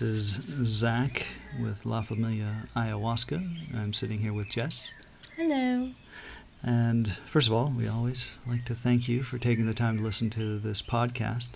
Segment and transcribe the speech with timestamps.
[0.00, 1.26] This is Zach
[1.60, 3.76] with La Familia Ayahuasca.
[3.76, 4.94] I'm sitting here with Jess.
[5.36, 5.90] Hello.
[6.62, 10.02] And first of all, we always like to thank you for taking the time to
[10.02, 11.50] listen to this podcast.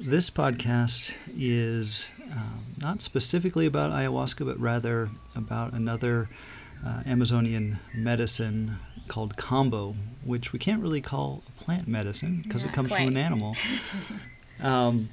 [0.00, 6.30] This podcast is um, not specifically about ayahuasca, but rather about another
[6.82, 8.78] uh, Amazonian medicine
[9.08, 9.94] called Kambo,
[10.24, 13.00] which we can't really call a plant medicine because it comes quite.
[13.00, 13.54] from an animal.
[14.62, 15.10] um,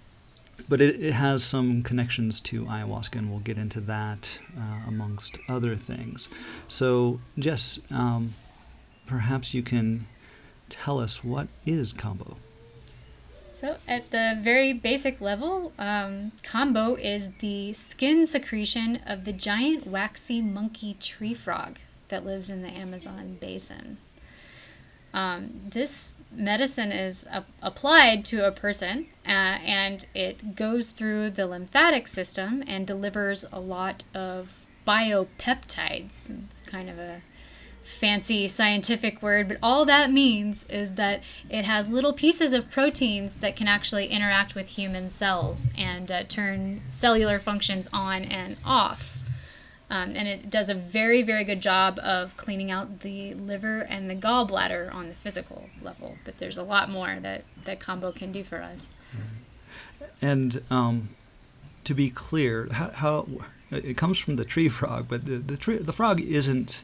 [0.68, 5.38] but it, it has some connections to ayahuasca, and we'll get into that uh, amongst
[5.48, 6.30] other things.
[6.68, 8.34] So, Jess, um,
[9.08, 10.08] perhaps you can
[10.70, 12.38] tell us what is Kambo.
[13.52, 19.88] So, at the very basic level, um, Kambo is the skin secretion of the giant
[19.88, 23.98] waxy monkey tree frog that lives in the Amazon basin.
[25.14, 31.48] Um, this medicine is a- applied to a person uh, and it goes through the
[31.48, 36.46] lymphatic system and delivers a lot of biopeptides.
[36.46, 37.22] It's kind of a
[37.84, 43.38] fancy scientific word, but all that means is that it has little pieces of proteins
[43.38, 49.24] that can actually interact with human cells and uh, turn cellular functions on and off.
[49.92, 54.10] Um, and it does a very, very good job of cleaning out the liver and
[54.10, 56.18] the gallbladder on the physical level.
[56.24, 58.92] But there's a lot more that, that Kambo can do for us.
[60.22, 61.10] And um,
[61.86, 63.28] to be clear, how, how
[63.72, 66.84] it comes from the tree frog, but the the, tree, the frog isn't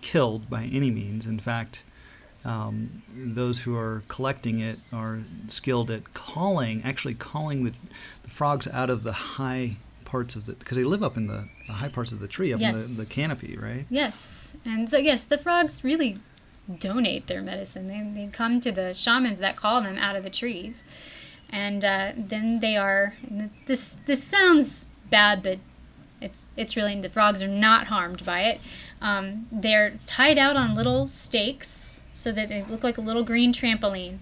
[0.00, 1.26] killed by any means.
[1.26, 1.82] In fact,
[2.44, 7.72] um, those who are collecting it are skilled at calling, actually calling the,
[8.22, 9.76] the frogs out of the high
[10.10, 12.52] parts of the because they live up in the, the high parts of the tree,
[12.52, 12.96] up in Yes.
[12.96, 13.86] the, the canopy, right?
[13.88, 14.56] Yes.
[14.64, 16.18] And so, yes, the frogs really
[16.78, 17.86] donate their medicine.
[17.86, 20.84] They, they come to the shamans that call them out of the trees.
[21.48, 23.14] And uh, then they are,
[23.66, 25.58] this, this sounds bad, but
[26.20, 28.60] it's, it's really, the frogs are not harmed by it.
[29.00, 33.52] Um, they're tied out on little stakes so that they look like a little green
[33.52, 34.18] trampoline.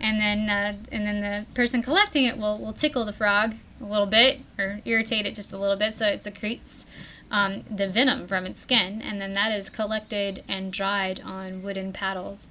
[0.00, 3.84] And then, uh, and then the person collecting it will, will tickle the frog a
[3.84, 6.86] little bit or irritate it just a little bit so it secretes
[7.30, 11.92] um, the venom from its skin, and then that is collected and dried on wooden
[11.92, 12.48] paddles.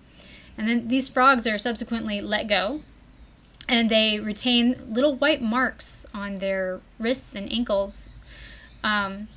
[0.57, 2.81] And then these frogs are subsequently let go,
[3.69, 8.17] and they retain little white marks on their wrists and ankles,
[8.83, 9.29] um,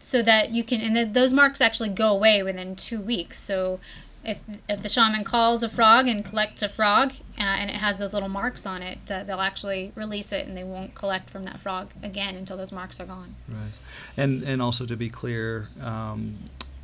[0.00, 0.80] so that you can.
[0.80, 3.38] And th- those marks actually go away within two weeks.
[3.38, 3.80] So.
[4.24, 7.96] If, if the shaman calls a frog and collects a frog uh, and it has
[7.96, 11.44] those little marks on it, uh, they'll actually release it and they won't collect from
[11.44, 13.34] that frog again until those marks are gone.
[13.48, 13.72] Right.
[14.16, 16.38] And and also to be clear, um,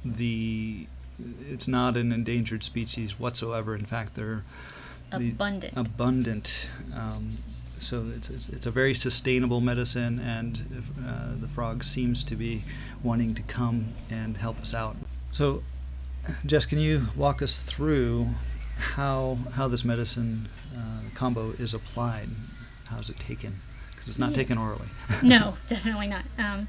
[0.04, 0.86] the
[1.48, 3.74] it's not an endangered species whatsoever.
[3.74, 4.42] In fact, they're
[5.10, 5.76] the- Abundant.
[5.76, 6.68] abundant.
[6.94, 7.36] Um,
[7.78, 12.34] so it's, it's, it's a very sustainable medicine, and if, uh, the frog seems to
[12.34, 12.62] be
[13.02, 14.96] wanting to come and help us out.
[15.30, 15.62] So,
[16.44, 18.28] Jess, can you walk us through
[18.76, 22.28] how how this medicine uh, Kambo is applied?
[22.86, 23.60] How's it taken?
[23.90, 24.86] Because it's not taken orally.
[25.22, 26.24] No, definitely not.
[26.38, 26.68] Um,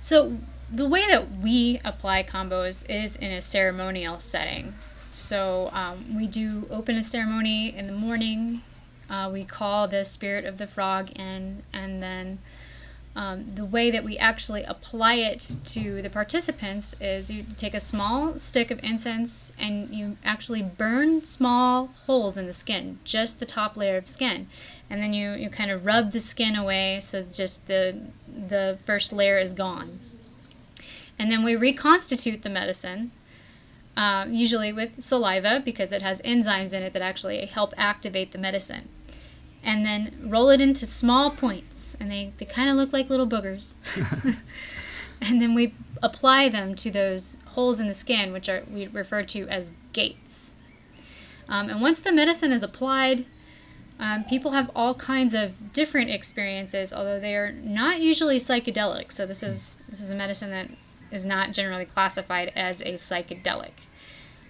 [0.00, 0.38] so
[0.70, 4.74] the way that we apply Kambos is in a ceremonial setting.
[5.12, 8.62] So um, we do open a ceremony in the morning.
[9.10, 12.38] Uh, we call the spirit of the frog in, and then
[13.18, 17.80] um, the way that we actually apply it to the participants is you take a
[17.80, 23.44] small stick of incense and you actually burn small holes in the skin, just the
[23.44, 24.46] top layer of skin,
[24.88, 29.12] and then you, you kind of rub the skin away so just the the first
[29.12, 29.98] layer is gone.
[31.18, 33.10] And then we reconstitute the medicine,
[33.96, 38.38] uh, usually with saliva because it has enzymes in it that actually help activate the
[38.38, 38.88] medicine
[39.68, 43.26] and then roll it into small points and they, they kind of look like little
[43.26, 43.74] boogers.
[45.20, 49.24] And then we apply them to those holes in the skin which are we refer
[49.24, 50.54] to as gates.
[51.48, 53.26] Um, and once the medicine is applied
[53.98, 59.10] um, people have all kinds of different experiences although they are not usually psychedelic.
[59.10, 60.70] So this is this is a medicine that
[61.10, 63.72] is not generally classified as a psychedelic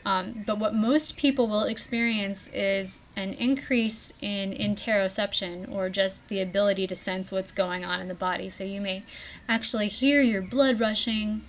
[0.09, 6.41] um, but what most people will experience is an increase in interoception or just the
[6.41, 8.49] ability to sense what's going on in the body.
[8.49, 9.03] So you may
[9.51, 11.43] actually hear your blood rushing.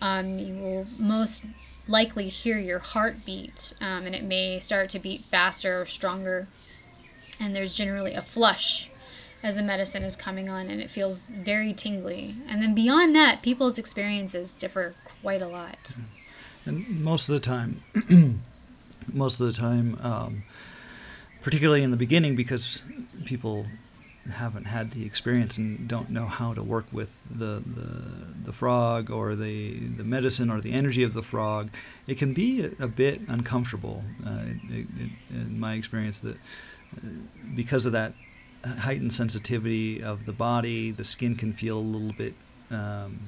[0.00, 1.46] Um, you will most
[1.86, 6.48] likely hear your heartbeat, um, and it may start to beat faster or stronger.
[7.38, 8.90] And there's generally a flush
[9.40, 12.34] as the medicine is coming on, and it feels very tingly.
[12.48, 15.94] And then beyond that, people's experiences differ quite a lot.
[16.66, 17.82] And most of the time,
[19.12, 20.42] most of the time, um,
[21.42, 22.82] particularly in the beginning, because
[23.24, 23.66] people
[24.30, 29.10] haven't had the experience and don't know how to work with the the, the frog
[29.10, 31.70] or the the medicine or the energy of the frog,
[32.06, 34.04] it can be a, a bit uncomfortable.
[34.24, 37.08] Uh, it, it, in my experience, that uh,
[37.54, 38.12] because of that
[38.64, 42.34] heightened sensitivity of the body, the skin can feel a little bit.
[42.70, 43.20] Um,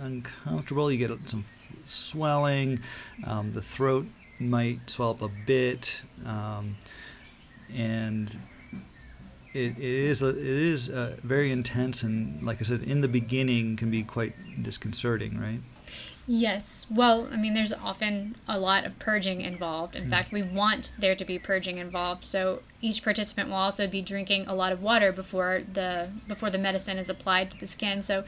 [0.00, 0.90] uncomfortable.
[0.90, 1.44] You get some
[1.84, 2.80] swelling.
[3.24, 4.06] Um, the throat
[4.38, 6.76] might swell up a bit, um,
[7.74, 8.36] and
[9.52, 13.08] it, it is a, it is a very intense and, like I said, in the
[13.08, 15.60] beginning can be quite disconcerting, right?
[16.28, 16.86] Yes.
[16.90, 19.94] Well, I mean, there's often a lot of purging involved.
[19.94, 20.10] In mm.
[20.10, 22.24] fact, we want there to be purging involved.
[22.24, 26.58] So each participant will also be drinking a lot of water before the before the
[26.58, 28.02] medicine is applied to the skin.
[28.02, 28.24] So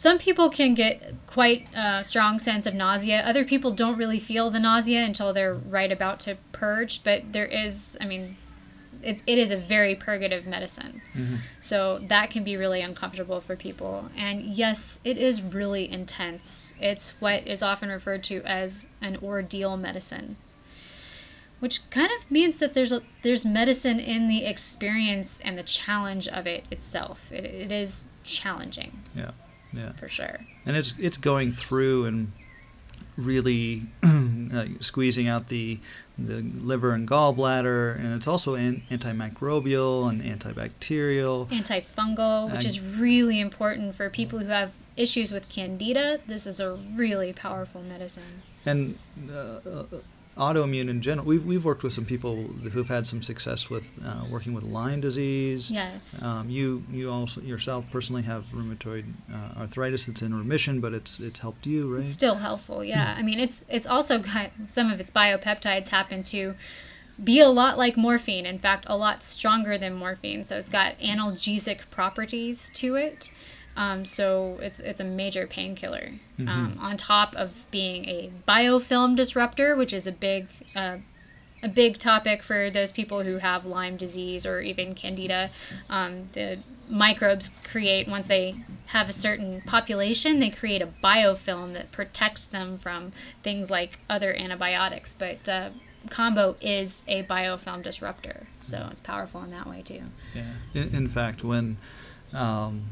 [0.00, 3.20] some people can get quite a strong sense of nausea.
[3.20, 7.04] Other people don't really feel the nausea until they're right about to purge.
[7.04, 8.38] But there is, I mean,
[9.02, 11.02] it, it is a very purgative medicine.
[11.14, 11.34] Mm-hmm.
[11.60, 14.08] So that can be really uncomfortable for people.
[14.16, 16.78] And yes, it is really intense.
[16.80, 20.36] It's what is often referred to as an ordeal medicine.
[21.58, 26.26] Which kind of means that there's a, there's medicine in the experience and the challenge
[26.26, 27.30] of it itself.
[27.30, 29.00] It, it is challenging.
[29.14, 29.32] Yeah,
[29.72, 30.40] yeah, for sure.
[30.66, 32.32] And it's it's going through and
[33.16, 35.78] really uh, squeezing out the
[36.18, 43.40] the liver and gallbladder, and it's also an- antimicrobial and antibacterial, antifungal, which is really
[43.40, 46.20] important for people who have issues with candida.
[46.26, 48.42] This is a really powerful medicine.
[48.66, 48.98] And
[49.32, 49.60] uh,
[50.36, 51.26] autoimmune in general.
[51.26, 52.36] We've, we've worked with some people
[52.72, 55.70] who've had some success with uh, working with Lyme disease.
[55.70, 56.22] Yes.
[56.22, 61.20] Um, you you also yourself personally have rheumatoid uh, arthritis that's in remission, but it's
[61.20, 62.00] it's helped you, right?
[62.00, 63.14] It's still helpful, yeah.
[63.16, 66.54] I mean, it's it's also got some of its biopeptides happen to
[67.22, 68.46] be a lot like morphine.
[68.46, 70.44] In fact, a lot stronger than morphine.
[70.44, 73.30] So it's got analgesic properties to it.
[73.80, 76.10] Um, so it's it's a major painkiller.
[76.38, 76.48] Mm-hmm.
[76.48, 80.98] Um, on top of being a biofilm disruptor, which is a big uh,
[81.62, 85.50] a big topic for those people who have Lyme disease or even Candida.
[85.88, 86.58] Um, the
[86.90, 88.56] microbes create once they
[88.88, 93.12] have a certain population, they create a biofilm that protects them from
[93.42, 95.14] things like other antibiotics.
[95.14, 95.70] But uh,
[96.08, 100.02] Kambo is a biofilm disruptor, so it's powerful in that way too.
[100.34, 100.42] Yeah.
[100.74, 101.78] In, in fact, when
[102.34, 102.84] um,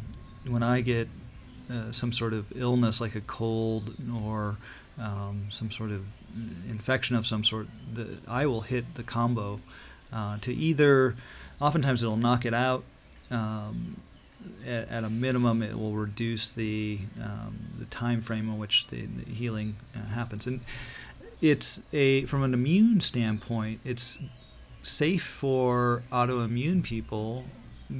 [0.49, 1.09] when I get
[1.71, 4.57] uh, some sort of illness like a cold or
[4.99, 6.05] um, some sort of
[6.69, 9.61] infection of some sort, the, I will hit the Kambo
[10.13, 11.17] uh, to either,
[11.61, 12.85] oftentimes it'll knock it out.
[13.31, 14.01] Um,
[14.67, 19.03] at, at, a minimum, it will reduce the um, the time frame in which the,
[19.03, 20.61] the healing uh, happens, and
[21.43, 24.19] it's a from an immune standpoint, it's
[24.83, 27.45] safe for autoimmune people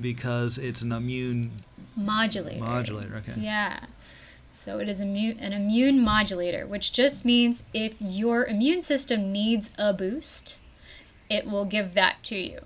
[0.01, 1.53] because it's an immune
[1.99, 2.61] modulator.
[2.61, 3.35] Modulator, okay.
[3.39, 3.81] Yeah.
[4.51, 9.71] So it is immune, an immune modulator, which just means if your immune system needs
[9.79, 10.61] a boost,
[11.29, 12.61] it will give that to you.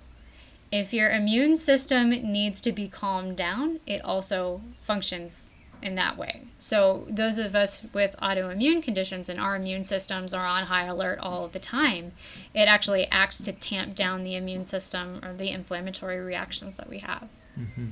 [0.71, 5.49] If your immune system needs to be calmed down, it also functions
[5.83, 6.41] in that way.
[6.57, 11.19] So those of us with autoimmune conditions and our immune systems are on high alert
[11.19, 12.13] all of the time,
[12.55, 16.99] it actually acts to tamp down the immune system or the inflammatory reactions that we
[16.99, 17.27] have.
[17.59, 17.87] Mm-hmm.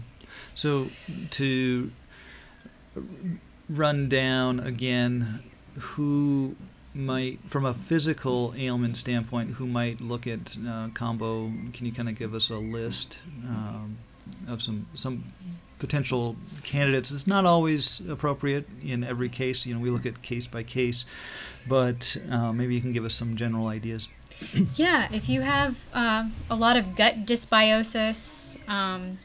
[0.55, 0.88] So
[1.31, 1.91] to
[3.70, 5.43] run down again
[5.79, 6.55] who
[6.93, 11.74] might, from a physical ailment standpoint, who might look at uh, Kambo?
[11.74, 13.98] Can you kind of give us a list um,
[14.48, 15.24] of some some
[15.79, 17.12] potential candidates?
[17.12, 19.65] It's not always appropriate in every case.
[19.65, 21.05] You know, we look at case by case,
[21.67, 24.08] but uh, maybe you can give us some general ideas.
[24.75, 28.58] yeah, if you have uh, a lot of gut dysbiosis.
[28.67, 29.17] Um,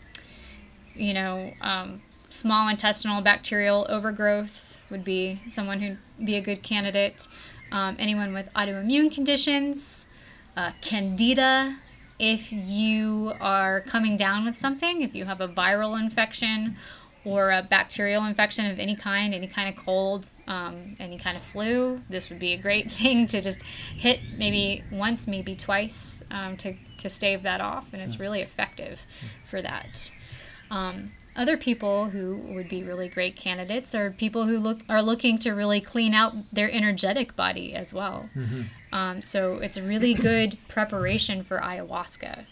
[0.96, 7.26] you know, um, small intestinal bacterial overgrowth would be someone who'd be a good candidate.
[7.72, 10.10] Um, anyone with autoimmune conditions,
[10.56, 11.78] uh, candida,
[12.18, 16.76] if you are coming down with something, if you have a viral infection
[17.24, 21.42] or a bacterial infection of any kind, any kind of cold, um, any kind of
[21.42, 26.56] flu, this would be a great thing to just hit maybe once, maybe twice um,
[26.56, 27.92] to, to stave that off.
[27.92, 29.04] And it's really effective
[29.44, 30.12] for that.
[30.70, 35.36] Um, other people who would be really great candidates are people who look are looking
[35.38, 38.30] to really clean out their energetic body as well.
[38.34, 38.62] Mm-hmm.
[38.92, 42.46] Um, so it's a really good preparation for ayahuasca.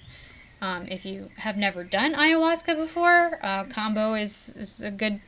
[0.60, 5.20] Um, if you have never done ayahuasca before, uh, Kambo is, is a good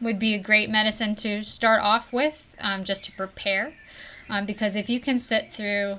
[0.00, 3.72] would be a great medicine to start off with, um, just to prepare.
[4.28, 5.98] Um, because if you can sit through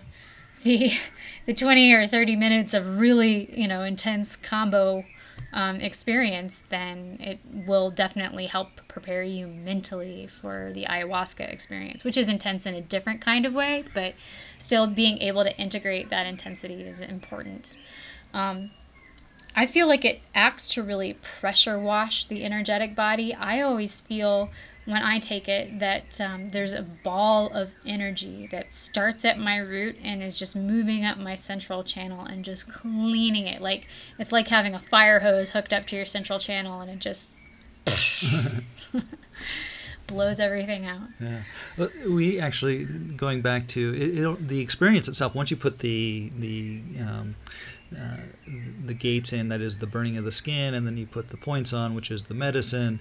[0.63, 0.91] the
[1.45, 5.05] the 20 or 30 minutes of really you know intense Kambo
[5.53, 12.17] um, experience, then it will definitely help prepare you mentally for the ayahuasca experience, which
[12.17, 14.15] is intense in a different kind of way, but
[14.57, 17.79] still being able to integrate that intensity is important.
[18.33, 18.71] Um,
[19.55, 23.35] I feel like it acts to really pressure wash the energetic body.
[23.35, 24.49] I always feel
[24.85, 29.57] when I take it that um, there's a ball of energy that starts at my
[29.57, 33.61] root and is just moving up my central channel and just cleaning it.
[33.61, 33.87] Like
[34.19, 37.31] it's like having a fire hose hooked up to your central channel and it just
[40.07, 41.07] blows everything out.
[41.19, 45.33] Yeah, we actually going back to it, it, the experience itself.
[45.33, 47.35] Once you put the the um,
[47.97, 48.17] uh,
[48.85, 51.37] the gates in, that is the burning of the skin, and then you put the
[51.37, 52.99] points on, which is the medicine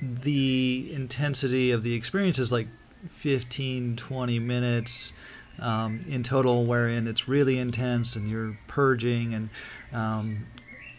[0.00, 2.68] the intensity of the experience is like
[3.08, 5.12] 15, 20 minutes
[5.58, 9.50] um, in total, wherein it's really intense and you're purging and
[9.92, 10.46] um,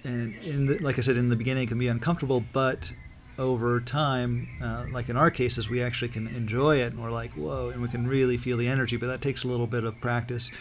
[0.04, 2.92] and in the, like I said in the beginning, it can be uncomfortable, but
[3.38, 7.32] over time, uh, like in our cases, we actually can enjoy it, and we're like,
[7.32, 8.98] whoa, and we can really feel the energy.
[8.98, 10.52] But that takes a little bit of practice.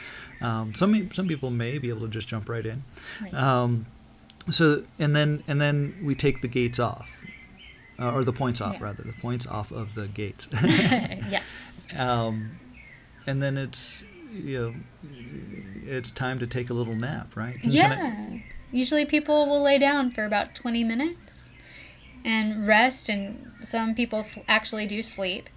[0.40, 2.84] Um, some some people may be able to just jump right in.
[3.20, 3.34] Right.
[3.34, 3.86] Um,
[4.50, 7.21] so and then and then we take the gates off
[8.02, 8.84] uh, or the points off yeah.
[8.84, 10.48] rather, the points off of the gates.
[10.62, 11.82] yes.
[11.96, 12.58] Um,
[13.26, 14.74] and then it's you know
[15.84, 17.56] it's time to take a little nap, right?
[17.62, 18.38] yeah.
[18.72, 21.52] Usually people will lay down for about twenty minutes
[22.24, 25.48] and rest, and some people actually do sleep.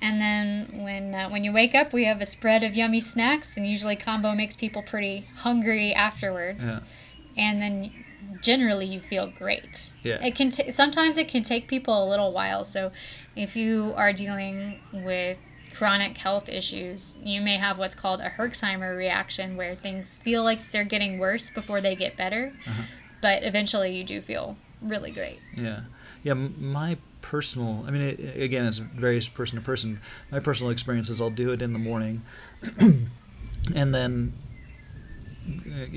[0.00, 3.56] And then when uh, when you wake up, we have a spread of yummy snacks,
[3.56, 6.64] and usually Kambo makes people pretty hungry afterwards.
[6.64, 6.78] Yeah.
[7.36, 8.03] And then
[8.40, 9.94] generally you feel great.
[10.02, 10.24] Yeah.
[10.24, 12.64] It can t- sometimes it can take people a little while.
[12.64, 12.92] So
[13.36, 15.38] if you are dealing with
[15.72, 20.70] chronic health issues, you may have what's called a Herxheimer reaction where things feel like
[20.72, 22.52] they're getting worse before they get better.
[22.66, 22.82] Uh-huh.
[23.20, 25.40] But eventually you do feel really great.
[25.56, 25.80] Yeah.
[26.22, 30.00] Yeah, my personal, I mean, it, again, it's varies person to person.
[30.30, 32.22] My personal experience is I'll do it in the morning
[33.74, 34.32] and then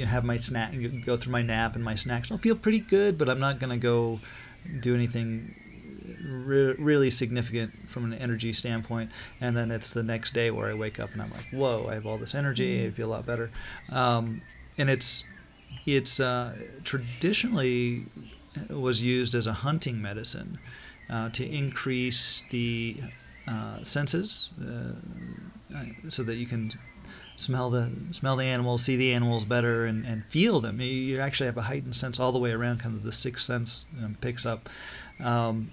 [0.06, 0.74] have my snack,
[1.06, 2.32] go through my nap and my snacks.
[2.32, 4.20] I'll feel pretty good, but I'm not going to go
[4.80, 5.56] do anything
[6.24, 9.12] re- really significant from an energy standpoint.
[9.40, 11.94] And then it's the next day where I wake up and I'm like, whoa, I
[11.94, 12.86] have all this energy.
[12.86, 13.52] I feel a lot better.
[13.92, 14.42] Um,
[14.78, 15.26] and it's
[15.86, 18.06] it's uh, traditionally
[18.70, 20.60] was used as a hunting medicine
[21.10, 22.98] uh, to increase the
[23.48, 26.72] uh, senses uh, so that you can
[27.38, 30.82] smell the smell the animals, see the animals better, and, and feel them.
[30.82, 32.80] You actually have a heightened sense all the way around.
[32.80, 34.70] Kind of the sixth sense um, picks up,
[35.24, 35.72] um,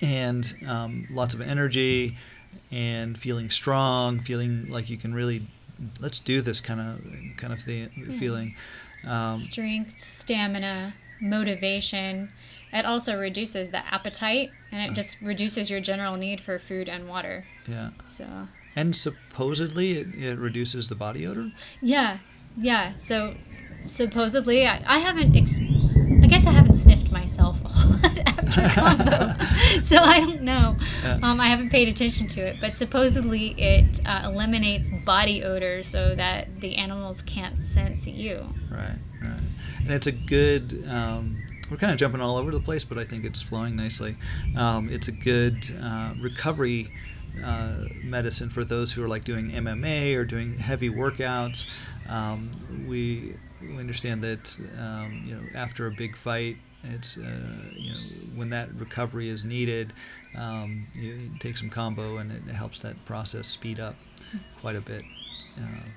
[0.00, 2.16] and um, lots of energy,
[2.70, 5.48] and feeling strong, feeling like you can really
[6.00, 8.18] let's do this kind of kind of the yeah.
[8.18, 8.54] feeling.
[9.04, 12.30] Um, Strength, stamina, motivation.
[12.72, 14.94] It also reduces the appetite, and it uh.
[14.94, 17.46] just reduces your general need for food and water.
[17.66, 17.90] Yeah.
[18.04, 18.26] So
[18.76, 21.50] and supposedly it, it reduces the body odor?
[21.80, 22.18] Yeah,
[22.56, 22.92] yeah.
[22.98, 23.34] So
[23.86, 25.58] supposedly, I, I haven't, ex-
[26.22, 29.82] I guess I haven't sniffed myself a whole lot after Kambo.
[29.84, 30.76] so I don't know.
[31.02, 31.18] Yeah.
[31.22, 32.60] Um, I haven't paid attention to it.
[32.60, 38.46] But supposedly it uh, eliminates body odor so that the animals can't sense you.
[38.70, 39.40] Right, right.
[39.80, 40.84] And it's a good.
[40.88, 44.16] Um, we're kind of jumping all over the place, but I think it's flowing nicely.
[44.56, 46.92] Um, it's a good uh, recovery
[47.44, 51.66] uh, medicine for those who are like doing MMA or doing heavy workouts.
[52.08, 52.50] Um,
[52.86, 57.22] we, we understand that um, you know after a big fight, it's uh,
[57.74, 58.00] you know
[58.34, 59.92] when that recovery is needed,
[60.36, 63.96] um, you, you, take some Kambo and it helps that process speed up
[64.60, 65.02] quite a bit.
[65.58, 65.88] Uh,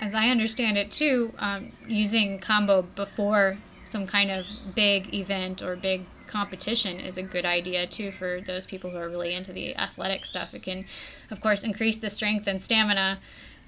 [0.00, 5.76] As I understand it too, um, using Kambo before some kind of big event or
[5.76, 6.06] big
[6.36, 10.24] competition is a good idea too for those people who are really into the athletic
[10.24, 10.52] stuff.
[10.52, 10.84] It can,
[11.30, 13.20] of course, increase the strength and stamina,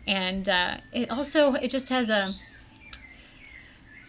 [0.07, 2.35] and uh, it also it just has a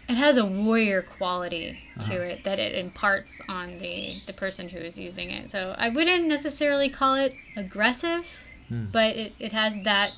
[0.08, 2.24] it has a warrior quality to uh-huh.
[2.24, 5.50] it that it imparts on the the person who is using it.
[5.50, 8.86] So I wouldn't necessarily call it aggressive, hmm.
[8.92, 10.12] but it, it has that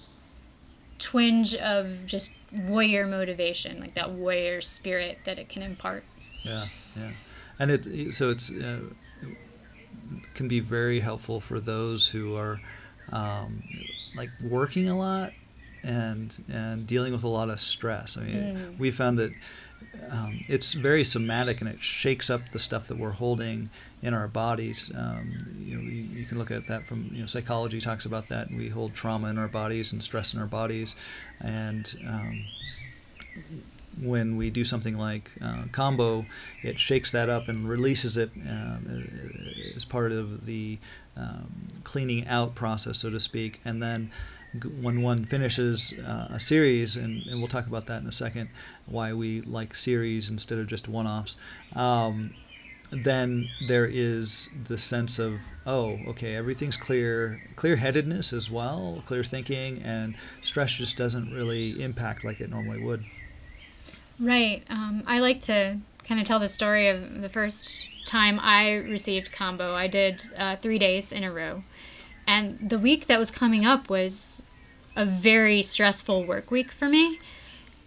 [0.99, 6.03] twinge of just warrior motivation, like that warrior spirit that it can impart.
[6.43, 7.13] Yeah, yeah
[7.63, 8.81] and it so it's uh,
[10.35, 12.61] can be very helpful for those who are
[13.13, 13.63] um,
[14.17, 15.33] like working a lot
[15.85, 18.19] and and dealing with a lot of stress.
[18.19, 18.79] I mean, mm.
[18.79, 19.33] we found that
[20.11, 23.71] um, it's very somatic and it shakes up the stuff that we're holding
[24.03, 24.91] in our bodies.
[24.97, 28.27] Um, you know, you, you, can look at that from you know psychology talks about
[28.29, 28.51] that.
[28.51, 30.97] We hold trauma in our bodies and stress in our bodies,
[31.41, 32.45] and um,
[34.01, 36.27] when we do something like uh, Kambo,
[36.63, 39.09] it shakes that up and releases it um,
[39.77, 40.79] as part of the
[41.17, 43.61] um, cleaning out process, so to speak.
[43.65, 44.11] And then
[44.81, 48.49] when one finishes uh, a series, and, and, we'll talk about that in a second,
[48.87, 51.37] why we like series instead of just one offs,
[51.75, 52.35] um,
[52.91, 59.23] then there is the sense of, oh, okay, everything's clear, clear headedness as well, clear
[59.23, 63.05] thinking, and stress just doesn't really impact like it normally would.
[64.19, 64.63] Right.
[64.69, 69.33] Um, I like to kind of tell the story of the first time I received
[69.33, 69.75] Kambo.
[69.75, 71.65] I did uh, three days in a row.
[72.27, 74.43] And the week that was coming up was
[74.95, 77.19] a very stressful work week for me.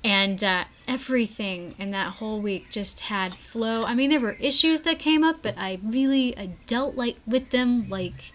[0.04, 3.84] And uh, everything in that whole week just had flow.
[3.84, 7.50] I mean, there were issues that came up, but I really I dealt like with
[7.50, 8.32] them like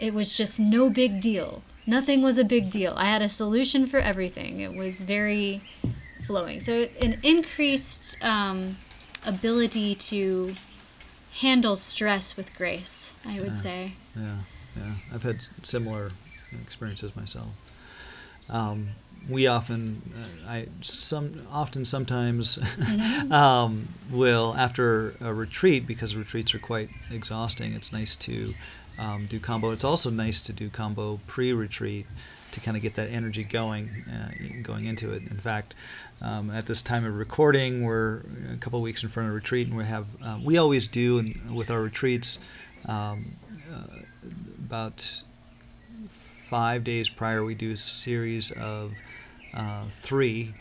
[0.00, 1.62] it was just no big deal.
[1.86, 2.94] Nothing was a big deal.
[2.96, 4.60] I had a solution for everything.
[4.60, 5.62] It was very
[6.30, 6.60] flowing.
[6.60, 8.76] So an increased um,
[9.26, 10.54] ability to
[11.40, 13.92] handle stress with grace, I would yeah, say.
[14.16, 14.38] Yeah,
[14.76, 14.94] yeah.
[15.12, 16.12] I've had similar
[16.62, 17.48] experiences myself.
[18.48, 18.90] Um,
[19.28, 23.32] we often, uh, I some often sometimes mm-hmm.
[23.42, 27.74] um, will after a retreat because retreats are quite exhausting.
[27.74, 28.54] It's nice to
[29.00, 29.72] um, do Kambo.
[29.72, 32.06] It's also nice to do Kambo pre-retreat
[32.52, 35.22] to kind of get that energy going, uh, going into it.
[35.22, 35.74] In fact,
[36.20, 39.76] um, at this time of recording, we're a couple weeks in front of retreat, and
[39.76, 42.38] we have um, we always do and with our retreats
[42.86, 43.36] um,
[43.72, 44.00] uh,
[44.58, 45.24] about
[46.50, 48.92] five days prior we do a series of
[49.54, 50.52] uh, three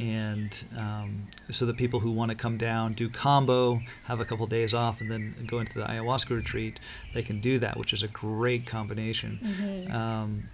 [0.00, 4.46] and um, so the people who want to come down do Kambo have a couple
[4.46, 6.80] days off and then go into the ayahuasca retreat
[7.14, 9.94] they can do that which is a great combination mm-hmm.
[9.94, 10.48] um,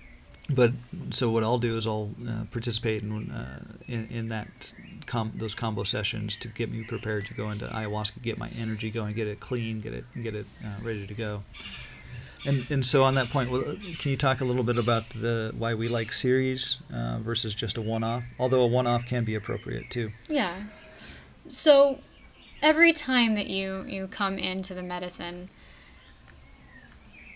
[0.51, 0.73] but
[1.11, 4.75] so what I'll do is I'll uh, participate in, uh, in, in that
[5.07, 8.91] com- those Kambo sessions to get me prepared to go into ayahuasca, get my energy
[8.91, 11.43] going, get it clean, get it get it uh, ready to go.
[12.47, 13.63] And and so on that point, well,
[13.99, 17.79] can you talk a little bit about the why we like series uh, versus just
[17.79, 18.25] a one-off?
[18.39, 20.13] Although a one-off can be appropriate too.
[20.29, 20.55] Yeah.
[21.49, 22.01] So
[22.61, 25.49] every time that you you come into the medicine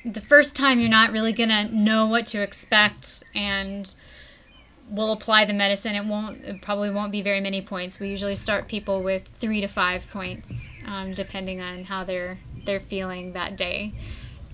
[0.05, 3.95] the first time you're not really going to know what to expect and
[4.89, 5.95] we'll apply the medicine.
[5.95, 8.01] It won't it probably won't be very many points.
[8.01, 12.81] We usually start people with three to five points um, depending on how they're they're
[12.81, 13.95] feeling that day.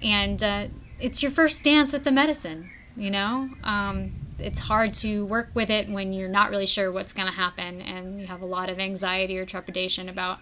[0.03, 0.67] And uh,
[0.99, 3.51] it's your first dance with the medicine you know?
[3.63, 7.35] Um, it's hard to work with it when you're not really sure what's going to
[7.35, 10.39] happen and you have a lot of anxiety or trepidation about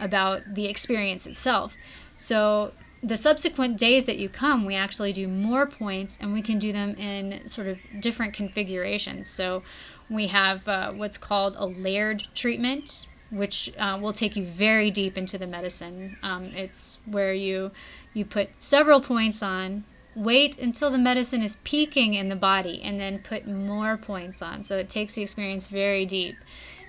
[0.00, 1.76] about the experience itself.
[2.16, 2.72] So
[3.02, 6.72] the subsequent days that you come, we actually do more points and we can do
[6.72, 9.28] them in sort of different configurations.
[9.28, 9.62] So
[10.10, 15.16] we have uh, what's called a layered treatment, which uh, will take you very deep
[15.16, 16.16] into the medicine.
[16.22, 17.70] Um, it's where you
[18.14, 19.84] you put several points on,
[20.16, 24.64] wait until the medicine is peaking in the body, and then put more points on.
[24.64, 26.36] So it takes the experience very deep.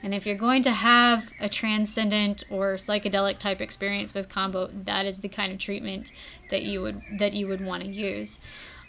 [0.02, 5.06] And if you're going to have a transcendent or psychedelic type experience with Kambo, that
[5.06, 6.12] is the kind of treatment
[6.50, 8.40] that you would that you would want to use.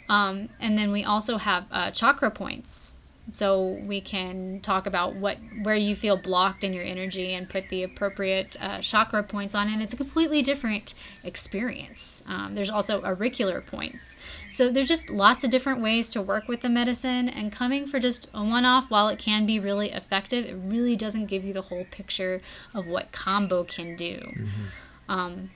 [0.09, 2.97] Um, and then we also have uh, chakra points
[3.33, 7.69] so we can talk about what where you feel blocked in your energy and put
[7.69, 13.03] the appropriate uh, chakra points on and it's a completely different experience um, there's also
[13.03, 17.53] auricular points so there's just lots of different ways to work with the medicine and
[17.53, 21.45] coming for just a one-off while it can be really effective it really doesn't give
[21.45, 22.41] you the whole picture
[22.75, 25.11] of what Kambo can do mm-hmm.
[25.13, 25.51] um,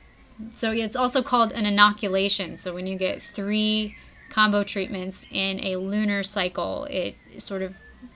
[0.53, 3.97] so it's also called an inoculation so when you get three
[4.35, 6.87] Kambo treatments in a lunar cycle.
[6.91, 7.75] It sort of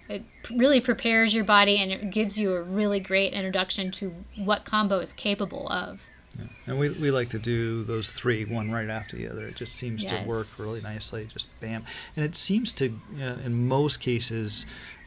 [0.08, 4.64] it really prepares your body and it gives you a really great introduction to what
[4.64, 6.06] Kambo is capable of.
[6.38, 6.44] Yeah.
[6.66, 9.46] And we, we like to do those three, one right after the other.
[9.46, 10.22] It just seems yes.
[10.22, 11.26] to work really nicely.
[11.26, 11.84] Just bam.
[12.16, 14.64] And it seems to, uh, in most cases,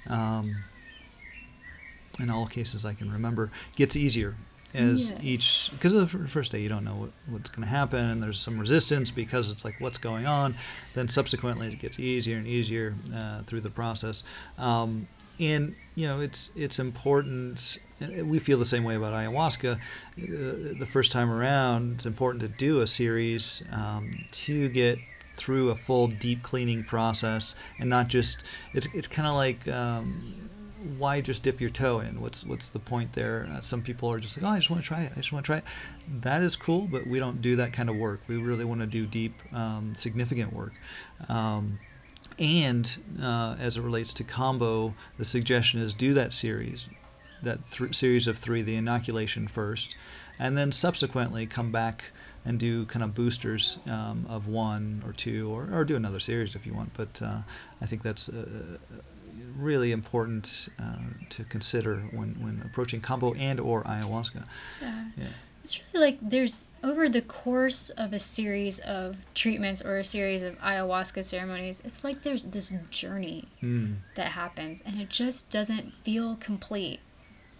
[0.07, 0.55] um,
[2.19, 4.35] in all cases I can remember, gets easier
[4.73, 5.19] as yes.
[5.21, 8.39] each because the first day you don't know what, what's going to happen and there's
[8.39, 10.55] some resistance because it's like what's going on?
[10.93, 14.23] Then subsequently it gets easier and easier uh, through the process.
[14.57, 15.07] Um,
[15.39, 17.79] and you know it's it's important
[18.23, 19.75] we feel the same way about ayahuasca.
[19.75, 19.79] Uh,
[20.17, 24.99] the first time around it's important to do a series um, to get
[25.35, 30.50] through a full deep cleaning process and not just it's it's kind of like um,
[30.97, 32.21] why just dip your toe in?
[32.21, 33.47] What's what's the point there?
[33.51, 35.11] Uh, some people are just like, oh, I just want to try it.
[35.13, 35.63] I just want to try it.
[36.21, 38.21] That is cool, but we don't do that kind of work.
[38.27, 40.73] We really want to do deep, um, significant work.
[41.29, 41.79] Um,
[42.39, 46.89] and uh, as it relates to Kambo, the suggestion is do that series.
[47.43, 49.95] that th- series of three, the inoculation first,
[50.39, 52.11] and then subsequently come back
[52.43, 56.55] and do kind of boosters um, of one or two, or, or do another series
[56.55, 56.91] if you want.
[56.93, 57.41] But uh,
[57.81, 58.29] I think that's
[59.57, 60.97] really important uh,
[61.29, 64.45] to consider when, when approaching Kambo and or ayahuasca.
[64.81, 65.05] Yeah.
[65.17, 65.27] yeah.
[65.63, 70.41] It's really like there's over the course of a series of treatments or a series
[70.41, 73.97] of ayahuasca ceremonies, it's like there's this journey mm.
[74.15, 76.99] that happens and it just doesn't feel complete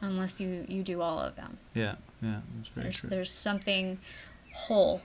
[0.02, 1.60] unless you, you do all of them.
[1.76, 3.10] Yeah, yeah, that's very there's, true.
[3.12, 4.00] There's something
[4.54, 5.02] whole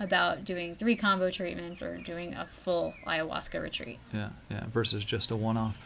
[0.00, 3.98] about doing three Kambo treatments or doing a full ayahuasca retreat.
[4.12, 5.76] Yeah, yeah, versus just a one off.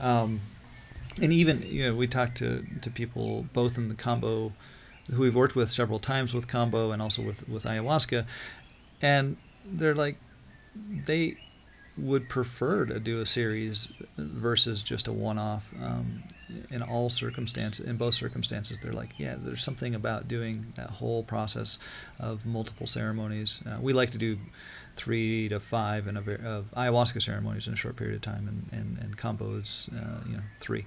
[0.00, 0.40] Um,
[1.20, 4.52] and even, you know, we talked to, to people both in the Kambo
[5.10, 8.24] who we've worked with several times with Kambo and also with, with ayahuasca,
[9.02, 10.16] and they're like,
[10.74, 11.36] they
[11.98, 15.70] would prefer to do a series versus just a one off.
[15.82, 16.22] Um,
[16.70, 21.22] in all circumstances, in both circumstances, they're like, yeah, there's something about doing that whole
[21.22, 21.78] process
[22.18, 23.62] of multiple ceremonies.
[23.66, 24.38] Uh, we like to do
[24.94, 28.80] three to five in a of ayahuasca ceremonies in a short period of time, and
[28.80, 30.86] and, and Kambos, uh, you know, three.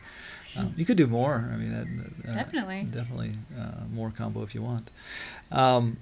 [0.58, 1.50] Um, you could do more.
[1.52, 4.90] I mean, uh, definitely, definitely uh, more kambo if you want.
[5.52, 5.98] Um,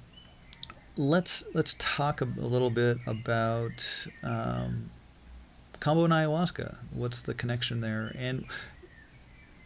[0.95, 4.91] let's let's talk a, a little bit about um,
[5.79, 6.77] kambo and ayahuasca.
[6.91, 8.15] What's the connection there?
[8.17, 8.45] And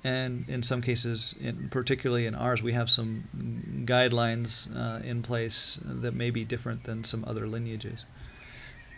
[0.03, 3.23] and in some cases, in, particularly in ours, we have some
[3.85, 8.05] guidelines uh, in place that may be different than some other lineages.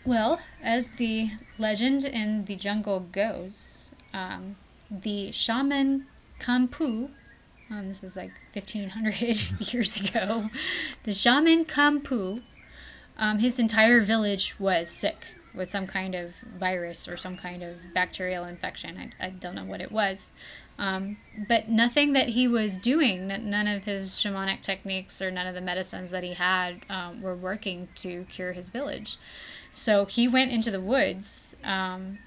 [0.05, 4.55] Well, as the legend in the jungle goes, um,
[4.89, 6.07] the shaman
[6.39, 7.09] Kampu,
[7.69, 9.13] um, this is like 1500
[9.73, 10.49] years ago,
[11.03, 12.41] the shaman Kampu,
[13.17, 17.93] um, his entire village was sick with some kind of virus or some kind of
[17.93, 19.11] bacterial infection.
[19.19, 20.33] I, I don't know what it was.
[20.79, 21.17] Um,
[21.49, 25.59] but nothing that he was doing, none of his shamanic techniques or none of the
[25.59, 29.17] medicines that he had um, were working to cure his village.
[29.71, 32.19] So he went into the woods um,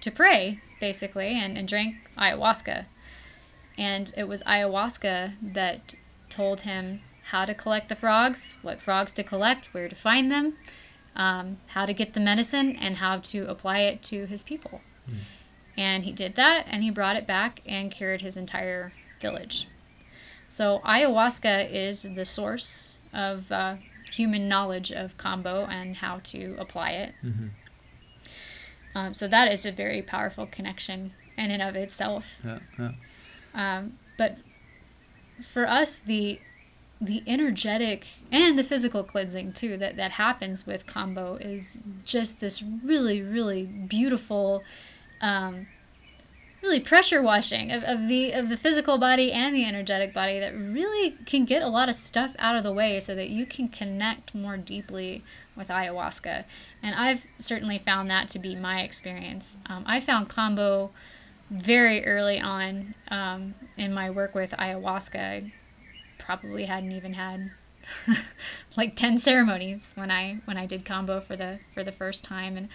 [0.00, 2.86] to pray, basically, and, and drank ayahuasca.
[3.76, 5.94] And it was ayahuasca that
[6.30, 10.56] told him how to collect the frogs, what frogs to collect, where to find them,
[11.16, 14.82] um, how to get the medicine, and how to apply it to his people.
[15.10, 15.16] Mm.
[15.78, 19.68] And he did that and he brought it back and cured his entire village.
[20.48, 23.76] So, ayahuasca is the source of uh,
[24.10, 27.14] human knowledge of Kambo and how to apply it.
[27.24, 27.48] Mm-hmm.
[28.94, 32.40] Um, so, that is a very powerful connection in and of itself.
[32.44, 32.92] Yeah, yeah.
[33.54, 34.38] Um, but
[35.40, 36.40] for us, the
[37.00, 42.60] the energetic and the physical cleansing too that, that happens with Kambo is just this
[42.60, 44.64] really really beautiful
[45.20, 45.66] um,
[46.62, 50.54] really pressure washing of, of the of the physical body and the energetic body that
[50.54, 53.68] really can get a lot of stuff out of the way so that you can
[53.68, 55.22] connect more deeply
[55.56, 56.44] with ayahuasca.
[56.82, 59.58] And i've certainly found that to be my experience.
[59.66, 60.90] Um, i found Kambo
[61.50, 65.16] very early on um, in my work with ayahuasca.
[65.16, 65.52] I
[66.18, 67.52] probably hadn't even had
[68.76, 72.56] like 10 ceremonies when i when i did Kambo for the for the first time.
[72.56, 72.68] And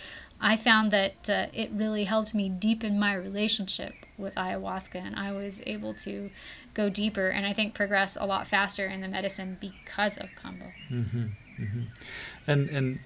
[0.43, 5.31] I found that uh, it really helped me deepen my relationship with ayahuasca, and I
[5.31, 6.29] was able to
[6.73, 10.73] go deeper and I think progress a lot faster in the medicine because of Kambo.
[10.91, 11.25] Mm-hmm,
[11.59, 11.81] mm-hmm.
[12.45, 12.99] And and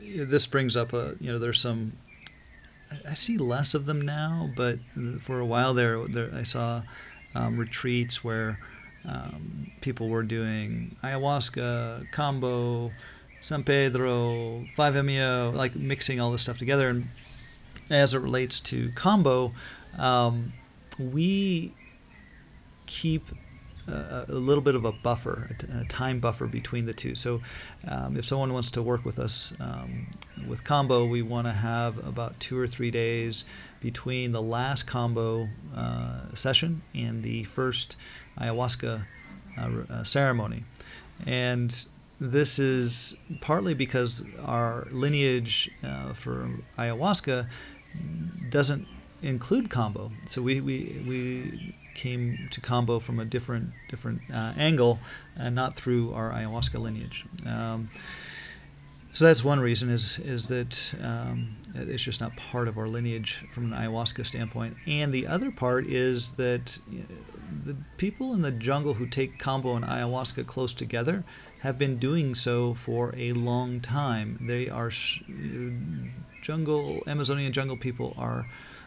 [0.00, 1.96] this brings up a you know there's some
[3.08, 4.78] I see less of them now, but
[5.20, 6.82] for a while there, there I saw
[7.34, 8.58] um, retreats where
[9.08, 12.92] um, people were doing ayahuasca, kambo,
[13.42, 16.88] San Pedro, 5-MeO, like mixing all this stuff together.
[16.88, 17.08] And
[17.90, 19.52] as it relates to Kambo,
[19.98, 20.52] um,
[20.96, 21.74] we
[22.86, 23.26] keep
[23.88, 27.16] a, a, little bit of a buffer, a, time buffer between the two.
[27.16, 27.40] So,
[27.88, 30.06] um, if someone wants to work with us um,
[30.46, 33.44] with Kambo, we want to have about two or three days
[33.80, 37.96] between the last Kambo uh, session and the first
[38.38, 39.04] ayahuasca
[39.58, 40.62] uh, uh, ceremony.
[41.26, 41.86] And
[42.22, 47.48] this is partly because our lineage uh, for ayahuasca
[48.48, 48.86] doesn't
[49.22, 50.12] include Kambo.
[50.26, 55.00] So we, we, we came to Kambo from a different different uh, angle
[55.36, 57.26] and not through our ayahuasca lineage.
[57.46, 57.90] Um,
[59.10, 63.44] so that's one reason is is that um, it's just not part of our lineage
[63.52, 64.76] from an ayahuasca standpoint.
[64.86, 66.78] And the other part is that
[67.64, 71.24] the people in the jungle who take Kambo and ayahuasca close together
[71.62, 74.36] have been doing so for a long time.
[74.40, 74.90] They are
[76.42, 78.46] jungle Amazonian jungle people are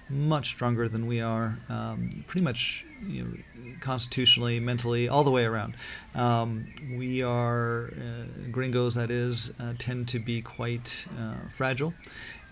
[0.09, 5.45] much stronger than we are, um, pretty much you know, constitutionally, mentally, all the way
[5.45, 5.75] around.
[6.13, 11.93] Um, we are, uh, gringos that is, uh, tend to be quite uh, fragile.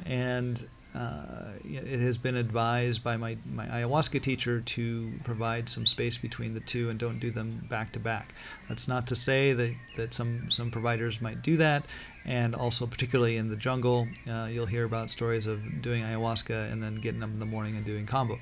[0.05, 6.17] And uh, it has been advised by my, my ayahuasca teacher to provide some space
[6.17, 8.33] between the two and don't do them back to back.
[8.69, 11.83] That's not to say that, that some, some providers might do that,
[12.25, 16.81] and also, particularly in the jungle, uh, you'll hear about stories of doing ayahuasca and
[16.81, 18.39] then getting up in the morning and doing Kambo.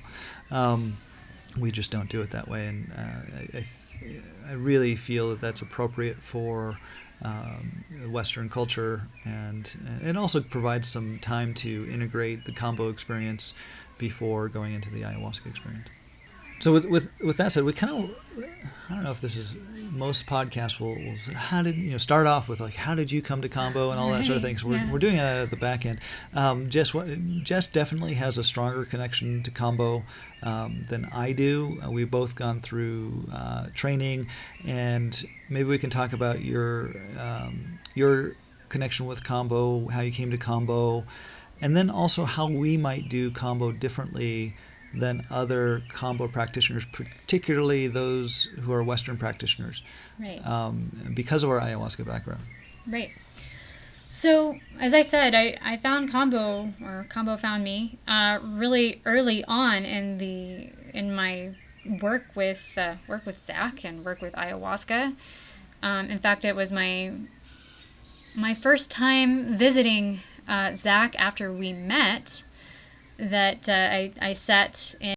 [0.50, 0.98] Um,
[1.58, 5.30] we just don't do it that way, and uh, I, I, th- I really feel
[5.30, 6.78] that that's appropriate for
[7.24, 13.54] um, Western culture, and it also provides some time to integrate the Kambo experience
[13.98, 15.88] before going into the ayahuasca experience.
[16.62, 18.10] So with with, with that said, we kind of
[18.88, 19.56] I don't know if this is
[19.90, 23.20] most podcasts will, will how did you know start off with like how did you
[23.20, 24.64] come to Kambo and all that sort of things.
[24.64, 24.92] We're, yeah.
[24.92, 25.98] we're doing that at the back end.
[26.34, 27.08] Um, Jess what,
[27.42, 30.04] Jess definitely has a stronger connection to Kambo
[30.44, 31.80] um, than I do.
[31.84, 34.28] Uh, we've both gone through uh, training,
[34.64, 38.36] and maybe we can talk about your um, your
[38.68, 41.06] connection with Kambo, how you came to Kambo,
[41.60, 44.54] and then also how we might do Kambo differently
[44.94, 49.82] than other Kambo practitioners, particularly those who are Western practitioners,
[50.20, 50.44] Right.
[50.46, 52.42] um, because of our ayahuasca background.
[52.86, 53.10] Right.
[54.08, 59.42] So, as I said, I, I found Kambo or Kambo found me uh, really early
[59.44, 61.54] on in the in my
[62.00, 65.14] work with uh, work with Zach and work with ayahuasca.
[65.82, 67.12] Um, in fact, it was my
[68.34, 72.44] my first time visiting uh, Zach after we met.
[73.22, 75.14] That uh, I I sat in.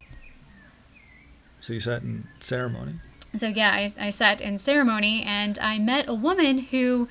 [1.61, 2.99] So you sat in ceremony.
[3.35, 7.07] So yeah, I, I sat in ceremony and I met a woman who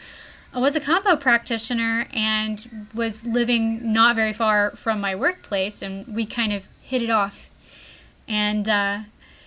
[0.54, 6.24] was a Kambo practitioner and was living not very far from my workplace, and we
[6.24, 7.50] kind of hit it off.
[8.28, 8.98] And uh,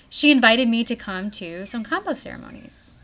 [0.10, 2.98] she invited me to come to some Kambo ceremonies.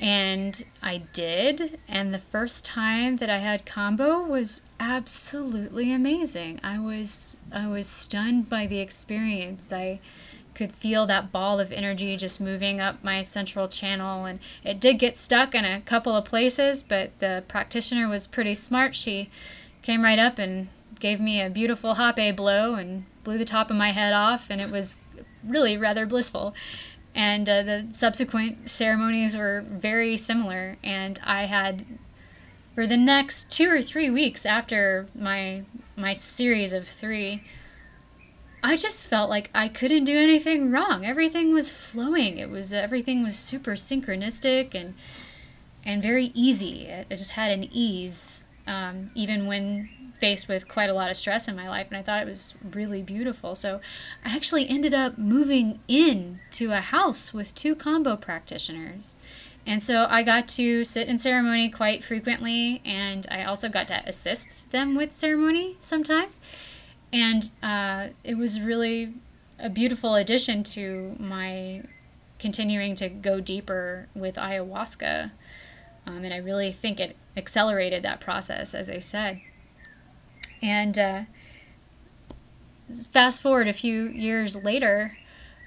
[0.00, 6.58] And I did, and the first time that I had Kambo was absolutely amazing.
[6.62, 9.70] I was I was stunned by the experience.
[9.74, 10.00] I
[10.54, 14.98] could feel that ball of energy just moving up my central channel and it did
[14.98, 19.30] get stuck in a couple of places but the practitioner was pretty smart she
[19.80, 23.76] came right up and gave me a beautiful hape blow and blew the top of
[23.76, 24.98] my head off and it was
[25.44, 26.54] really rather blissful
[27.14, 31.84] and uh, the subsequent ceremonies were very similar and i had
[32.74, 35.62] for the next two or three weeks after my
[35.96, 37.42] my series of three
[38.62, 41.04] I just felt like I couldn't do anything wrong.
[41.04, 42.38] Everything was flowing.
[42.38, 44.94] It was everything was super synchronistic and
[45.84, 46.86] and very easy.
[46.86, 49.88] It, it just had an ease, um, even when
[50.20, 51.86] faced with quite a lot of stress in my life.
[51.88, 53.54] And I thought it was really beautiful.
[53.54, 53.80] So
[54.24, 59.16] I actually ended up moving in to a house with two Kambo practitioners.
[59.66, 64.02] And so I got to sit in ceremony quite frequently, and I also got to
[64.06, 66.40] assist them with ceremony sometimes
[67.12, 69.14] and uh, it was really
[69.58, 71.82] a beautiful addition to my
[72.38, 75.30] continuing to go deeper with ayahuasca
[76.06, 79.40] um, and i really think it accelerated that process as i said
[80.62, 81.22] and uh,
[83.10, 85.16] fast forward a few years later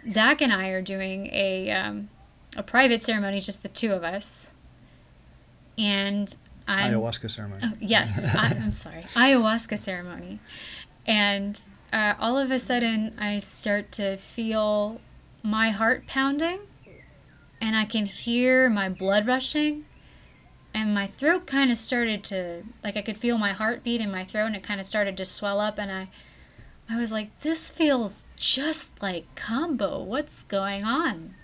[0.08, 2.10] zach and i are doing a, um,
[2.58, 4.54] a private ceremony just the two of us
[5.78, 6.36] and
[6.68, 7.62] I'm, ayahuasca ceremony.
[7.66, 9.06] Oh, yes, I, I'm sorry.
[9.16, 10.40] Ayahuasca ceremony.
[11.06, 15.02] And uh, all of a sudden, I start to feel
[15.44, 16.60] my heart pounding,
[17.60, 19.86] and I can hear my blood rushing,
[20.74, 24.24] and my throat kind of started to like I could feel my heartbeat in my
[24.24, 26.10] throat, and it kind of started to swell up, and I,
[26.90, 30.04] I was like, this feels just like Kambo.
[30.04, 31.36] What's going on?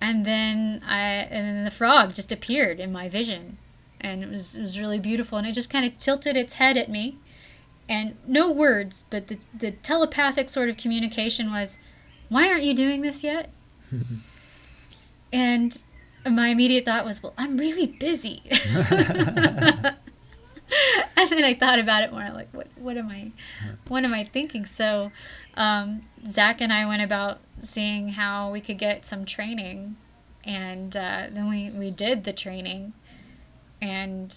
[0.00, 3.58] And then I and then the frog just appeared in my vision,
[4.00, 6.76] and it was it was really beautiful, and it just kind of tilted its head
[6.76, 7.18] at me
[7.88, 11.78] and no words, but the, the telepathic sort of communication was,
[12.28, 13.50] Why aren't you doing this yet?
[15.32, 15.82] and
[16.28, 18.42] my immediate thought was, Well, I'm really busy.
[18.50, 19.96] and
[21.28, 23.32] then I thought about it more like, What, what am I,
[23.88, 24.64] what am I thinking?
[24.66, 25.12] So,
[25.54, 29.96] um, Zach and I went about seeing how we could get some training,
[30.44, 32.92] and uh, then we, we did the training,
[33.80, 34.34] and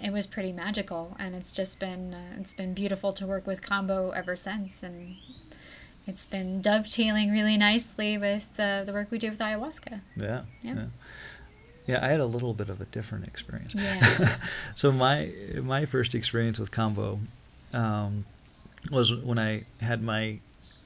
[0.00, 3.62] it was pretty magical and it's just been uh, it's been beautiful to work with
[3.62, 5.16] Kambo ever since and
[6.08, 10.74] it's been dovetailing really nicely with uh, the work we do with ayahuasca Yeah, Yeah.
[10.74, 10.84] yeah.
[11.86, 13.74] Yeah, I had a little bit of a different experience.
[13.74, 14.36] Yeah.
[14.74, 17.18] so my my first experience with Kambo
[17.72, 18.26] um,
[18.90, 20.40] was when I had my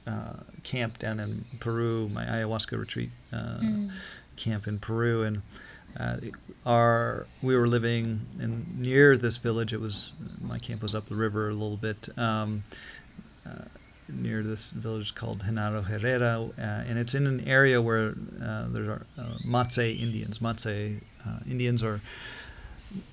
[0.07, 3.91] uh, camp down in Peru, my ayahuasca retreat uh, Mm.
[4.37, 5.41] camp in Peru, and
[5.99, 6.17] uh,
[6.65, 9.73] our we were living in near this village.
[9.73, 12.07] It was my camp was up the river a little bit.
[12.17, 12.63] Um,
[13.45, 13.65] uh,
[14.07, 18.83] near this village called Genaro Herrera, uh, and it's in an area where uh, there
[18.91, 20.41] are uh, Matse Indians.
[20.41, 20.99] Matse
[21.47, 22.01] Indians are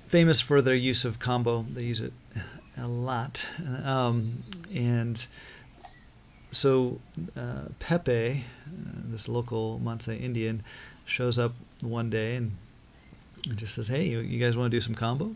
[0.06, 1.72] famous for their use of Kambo.
[1.72, 2.12] They use it
[2.78, 3.46] a lot,
[3.84, 4.42] um,
[4.74, 5.26] and
[6.50, 7.00] so
[7.36, 8.72] uh, Pepe, uh,
[9.04, 10.62] this local Matse Indian,
[11.04, 12.52] shows up one day and
[13.48, 15.34] and just says, "Hey, you, you guys want to do some Kambo?"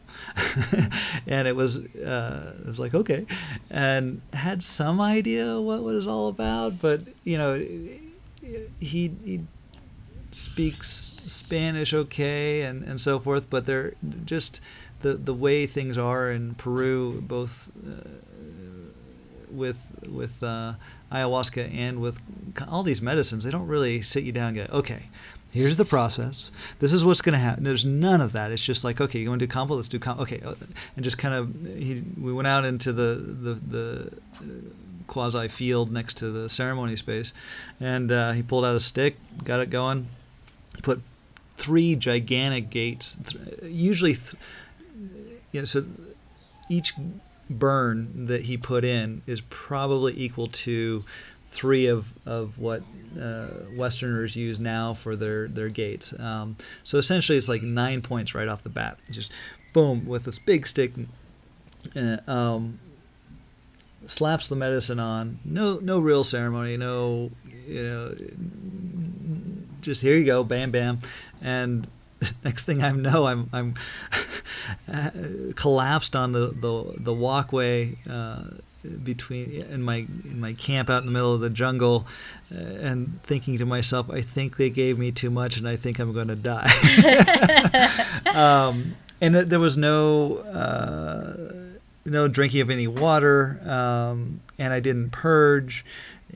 [1.26, 3.26] and it was uh, it was like okay,
[3.70, 7.58] and had some idea what it was all about, but you know,
[8.80, 9.40] he he
[10.30, 14.60] speaks Spanish okay and, and so forth, but they're just
[15.00, 18.08] the the way things are in Peru, both uh,
[19.50, 20.74] with with uh,
[21.12, 22.20] ayahuasca and with
[22.68, 25.08] all these medicines, they don't really sit you down and go, okay,
[25.54, 26.50] here's the process.
[26.80, 27.62] This is what's going to happen.
[27.62, 28.50] There's none of that.
[28.50, 29.70] It's just like, okay, you want to do Kambo?
[29.70, 30.20] Let's do Kambo.
[30.20, 30.54] Okay, uh,
[30.96, 34.44] and just kind of he, we went out into the the the uh,
[35.06, 37.32] quasi field next to the ceremony space,
[37.80, 40.08] and uh, he pulled out a stick, got it going,
[40.82, 41.00] put
[41.56, 45.84] three gigantic gates, th- usually, th- so
[46.68, 46.94] each
[47.48, 51.04] burn that he put in is probably equal to
[51.50, 52.82] three of, of what
[53.20, 56.18] uh, Westerners use now for their, their gates.
[56.18, 58.96] Um, so essentially, it's like nine points right off the bat.
[59.11, 59.33] Just
[59.72, 60.92] boom with this big stick.
[61.94, 62.79] Uh, um,
[64.07, 65.38] slaps the medicine on.
[65.44, 66.77] No, no real ceremony.
[66.77, 67.31] No,
[67.66, 68.14] you know,
[69.81, 71.00] just here you go, bam, bam,
[71.42, 71.87] and
[72.44, 73.74] next thing I know, I'm I'm
[75.55, 78.44] collapsed on the the, the walkway uh,
[79.02, 82.06] between in my in my camp out in the middle of the jungle,
[82.54, 85.98] uh, and thinking to myself, I think they gave me too much, and I think
[85.98, 86.70] I'm going to die.
[88.34, 90.38] um, and there was no.
[90.38, 91.70] Uh,
[92.06, 95.84] no drinking of any water, um, and I didn't purge,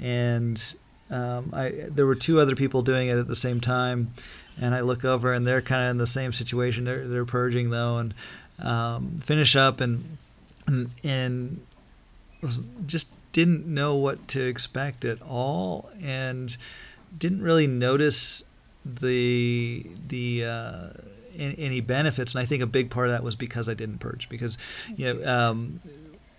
[0.00, 0.74] and
[1.10, 4.12] um, I there were two other people doing it at the same time,
[4.60, 6.84] and I look over and they're kind of in the same situation.
[6.84, 8.14] They're they're purging though, and
[8.58, 10.18] um, finish up and
[10.66, 11.60] and, and
[12.42, 16.56] was, just didn't know what to expect at all, and
[17.16, 18.44] didn't really notice
[18.84, 20.88] the the uh,
[21.36, 22.34] any benefits.
[22.34, 24.58] And I think a big part of that was because I didn't purge because
[24.96, 25.26] you know.
[25.26, 25.80] Um,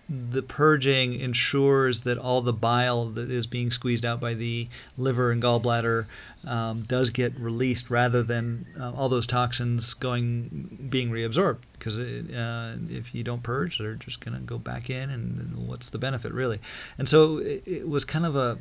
[0.09, 4.67] the purging ensures that all the bile that is being squeezed out by the
[4.97, 6.07] liver and gallbladder
[6.47, 11.59] um, does get released rather than uh, all those toxins going being reabsorbed.
[11.73, 15.91] Because uh, if you don't purge they're just going to go back in and what's
[15.91, 16.59] the benefit really?
[16.97, 18.57] And so it, it was kind of a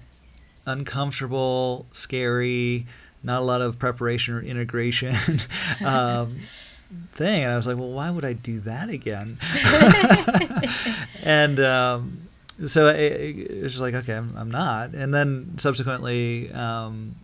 [0.67, 2.87] uncomfortable scary
[3.23, 5.17] not a lot of preparation or integration
[5.85, 6.39] um,
[7.13, 9.39] thing and i was like well why would i do that again?
[11.25, 12.29] And um,
[12.67, 14.95] so it, it was like okay I'm, I'm, not.
[14.95, 17.15] And then subsequently um,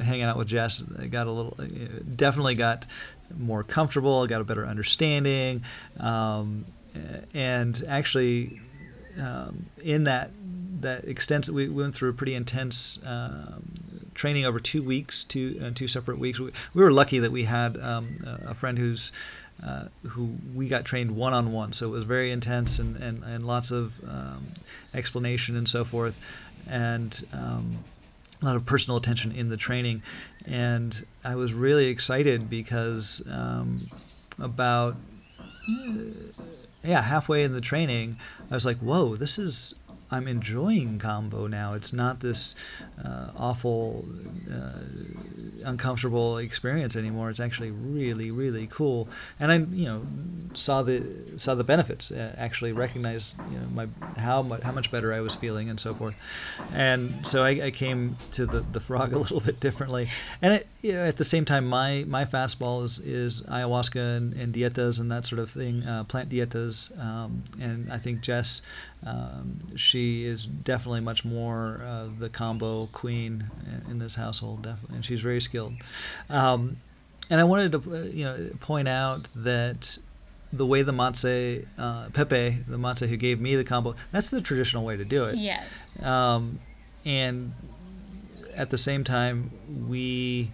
[0.00, 1.56] hanging out with jess i got a little
[2.14, 2.86] definitely got
[3.36, 5.62] more comfortable got a better understanding
[6.00, 6.64] um,
[7.34, 8.60] and actually
[9.20, 10.30] um, in that
[10.80, 13.62] that extensive we went through a pretty intense um,
[14.16, 16.40] training over two weeks, two uh, two separate weeks.
[16.40, 19.12] We, we, were lucky that we had um, a friend who's
[19.64, 23.22] uh, who we got trained one on one, so it was very intense and, and,
[23.22, 24.48] and lots of um,
[24.92, 26.20] explanation and so forth,
[26.68, 27.78] and um,
[28.42, 30.02] a lot of personal attention in the training.
[30.46, 33.86] And I was really excited because um,
[34.38, 34.96] about
[36.82, 38.16] yeah halfway in the training,
[38.50, 39.74] I was like, whoa, this is
[40.10, 41.72] I'm enjoying Kambo now.
[41.72, 42.54] It's not this
[43.04, 44.04] uh, awful,
[44.52, 44.78] uh,
[45.64, 47.30] uncomfortable experience anymore.
[47.30, 49.08] It's actually really, really cool.
[49.40, 50.02] And I, you know,
[50.54, 51.04] saw the
[51.36, 52.10] saw the benefits.
[52.10, 55.80] Uh, actually recognized, you know, my how much how much better I was feeling and
[55.80, 56.14] so forth.
[56.72, 60.08] And so I, I came to the, the frog a little bit differently.
[60.40, 64.34] And it, you know, at the same time, my my fastball is is ayahuasca and,
[64.34, 66.96] and dietas and that sort of thing, uh, plant dietas.
[66.98, 68.62] Um, and I think Jess
[69.04, 73.44] um, she is definitely much more uh, the Kambo queen
[73.90, 75.74] in this household, definitely, and she's very skilled.
[76.30, 76.76] Um,
[77.30, 79.98] and I wanted to, uh, you know, point out that
[80.52, 84.40] the way the matse uh, Pepe, the matse who gave me the Kambo, that's the
[84.40, 85.36] traditional way to do it.
[85.36, 86.02] Yes.
[86.02, 86.60] Um,
[87.04, 87.52] and
[88.56, 89.50] at the same time,
[89.88, 90.50] we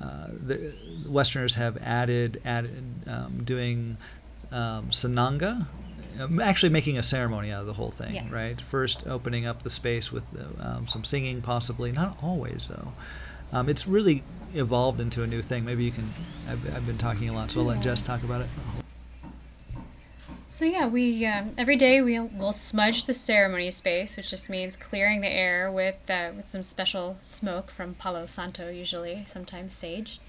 [0.00, 0.74] uh, the
[1.06, 3.96] Westerners have added added um, doing
[4.50, 5.66] um, sananga
[6.42, 8.30] actually making a ceremony out of the whole thing, Yes.
[8.30, 8.54] right?
[8.60, 11.92] First, opening up the space with um, some singing, possibly.
[11.92, 12.92] Not always, though.
[13.52, 14.22] Um, it's really
[14.54, 15.64] evolved into a new thing.
[15.64, 16.08] Maybe you can.
[16.48, 18.48] I've, I've been talking a lot, so I'll let Jess talk about it.
[20.48, 24.76] So yeah, we um, every day we'll, we'll smudge the ceremony space, which just means
[24.76, 30.20] clearing the air with uh, with some special smoke from Palo Santo, usually sometimes sage,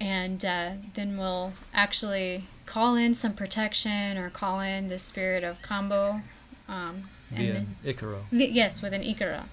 [0.00, 5.60] and uh, then we'll actually call in some protection or call in the spirit of
[5.62, 6.22] Kambo,
[6.68, 8.22] um, then- Icaro.
[8.30, 9.44] Yes, with an ikaro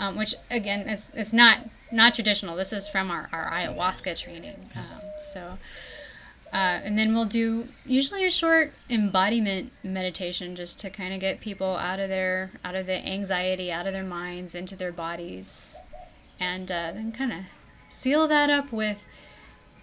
[0.00, 1.58] um, which again, it's it's not
[1.92, 2.56] not traditional.
[2.56, 4.56] This is from our, our ayahuasca training.
[4.74, 5.58] Um, so,
[6.52, 11.40] uh, and then we'll do usually a short embodiment meditation just to kind of get
[11.40, 15.76] people out of their out of the anxiety, out of their minds, into their bodies,
[16.40, 17.40] and uh, then kind of
[17.90, 19.04] seal that up with.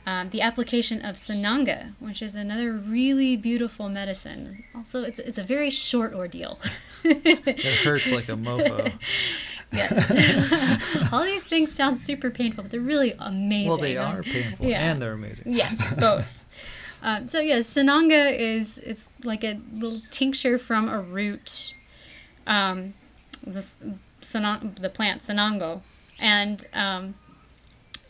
[0.07, 4.63] Um, the application of sananga, which is another really beautiful medicine.
[4.73, 6.59] Also, it's, it's a very short ordeal.
[7.03, 8.93] It hurts like a mofo.
[9.73, 11.11] Yes.
[11.13, 13.67] All these things sound super painful, but they're really amazing.
[13.67, 14.79] well, they are painful Yeah.
[14.91, 15.53] and they're amazing.
[15.53, 16.45] Yes, both.
[17.03, 21.75] um, so yes, sananga is it's like a little tincture from a root,
[22.47, 22.93] um,
[23.45, 23.77] this
[24.21, 25.81] sanang, the plant sanango,
[26.17, 27.15] and um,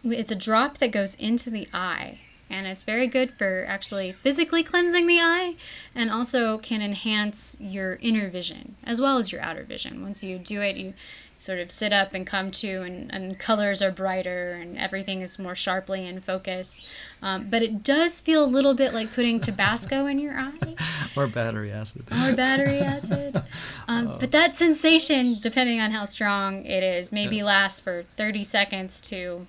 [0.03, 2.19] it's a drop that goes into the eye.
[2.49, 5.55] And it's very good for actually physically cleansing the eye
[5.93, 10.01] and also can enhance your inner vision as well as your outer vision.
[10.01, 10.93] Once you do it, you
[11.39, 15.37] sort of sit up and come to, and, and colors are brighter and everything is
[15.37, 16.87] more sharply in focus.
[17.21, 20.75] Um, but it does feel a little bit like putting Tabasco in your eye
[21.17, 22.05] Or battery acid.
[22.11, 23.43] or battery acid.
[23.89, 29.01] Um, But that sensation, depending on how strong it is, maybe lasts for 30 seconds
[29.01, 29.45] to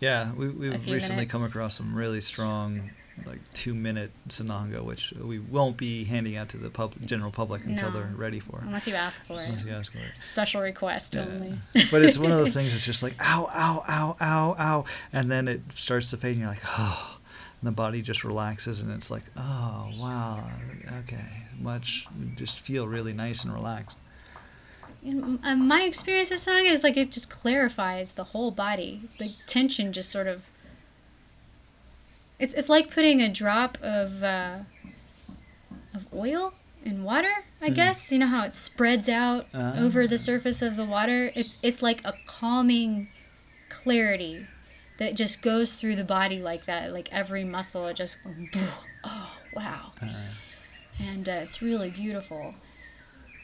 [0.00, 2.90] Yeah, we, we've recently come across some really strong,
[3.26, 7.64] like two minute Sananga, which we won't be handing out to the pub- general public
[7.64, 7.98] until No.
[8.00, 8.60] they're ready for.
[8.62, 9.48] unless you ask for it.
[9.50, 10.16] Unless you ask for it.
[10.16, 11.58] Special request only.
[11.90, 15.30] but it's one of those things that's just like ow, ow, ow, ow, ow, and
[15.30, 17.18] then it starts to fade, and you're like, oh,
[17.60, 20.46] and the body just relaxes, and it's like, oh, wow,
[21.00, 21.24] okay,
[21.60, 22.06] much,
[22.36, 23.96] just feel really nice and relaxed.
[25.04, 29.02] In, uh, my experience of Sananga is like it just clarifies the whole body.
[29.18, 30.48] The tension just sort of.
[32.38, 34.58] It's, it's like putting a drop of uh,
[35.94, 37.44] of oil in water.
[37.62, 39.78] I guess you know how it spreads out Ah.
[39.78, 41.32] over the surface of the water.
[41.34, 43.08] It's it's like a calming
[43.68, 44.46] clarity
[44.98, 46.92] that just goes through the body like that.
[46.92, 48.18] Like every muscle, it just
[49.04, 49.92] oh wow,
[51.00, 52.54] and uh, it's really beautiful.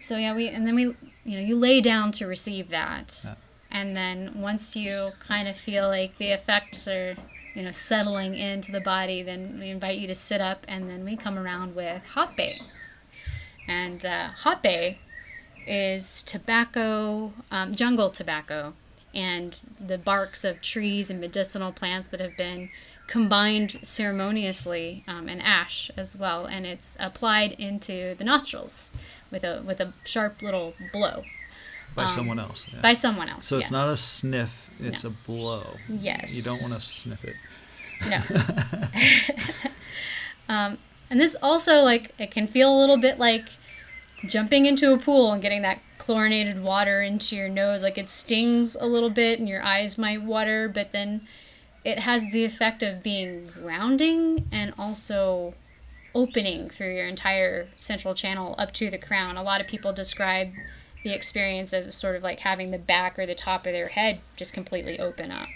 [0.00, 3.34] So yeah, we and then we you know you lay down to receive that, Yeah.
[3.70, 7.16] and then once you kind of feel like the effects are
[7.54, 11.04] you know settling into the body, then we invite you to sit up, and then
[11.04, 12.62] we come around with hape,
[13.68, 14.96] and uh, hape
[15.66, 18.72] is tobacco, um, jungle tobacco,
[19.14, 22.70] and the barks of trees and medicinal plants that have been
[23.06, 28.90] combined ceremoniously um, and ash as well, and it's applied into the nostrils
[29.30, 31.24] with a with a sharp little blow
[31.94, 32.66] By Um, someone else.
[32.72, 32.80] yeah.
[32.80, 33.46] by someone else.
[33.46, 35.10] so it's not a sniff; it's No.
[35.10, 35.76] a blow.
[35.88, 36.36] Yes.
[36.36, 37.36] You don't want to sniff it.
[38.08, 38.22] No.
[40.48, 40.78] um,
[41.10, 43.46] and this also like it can feel a little bit like
[44.26, 47.82] jumping into a pool and getting that chlorinated water into your nose.
[47.82, 51.26] Like it stings a little bit and your eyes might water, but then
[51.84, 55.54] it has the effect of being grounding and also
[56.14, 59.36] opening through your entire central channel up to the crown.
[59.36, 60.52] A lot of people describe
[61.04, 64.20] the experience of sort of like having the back or the top of their head
[64.36, 65.48] just completely open up.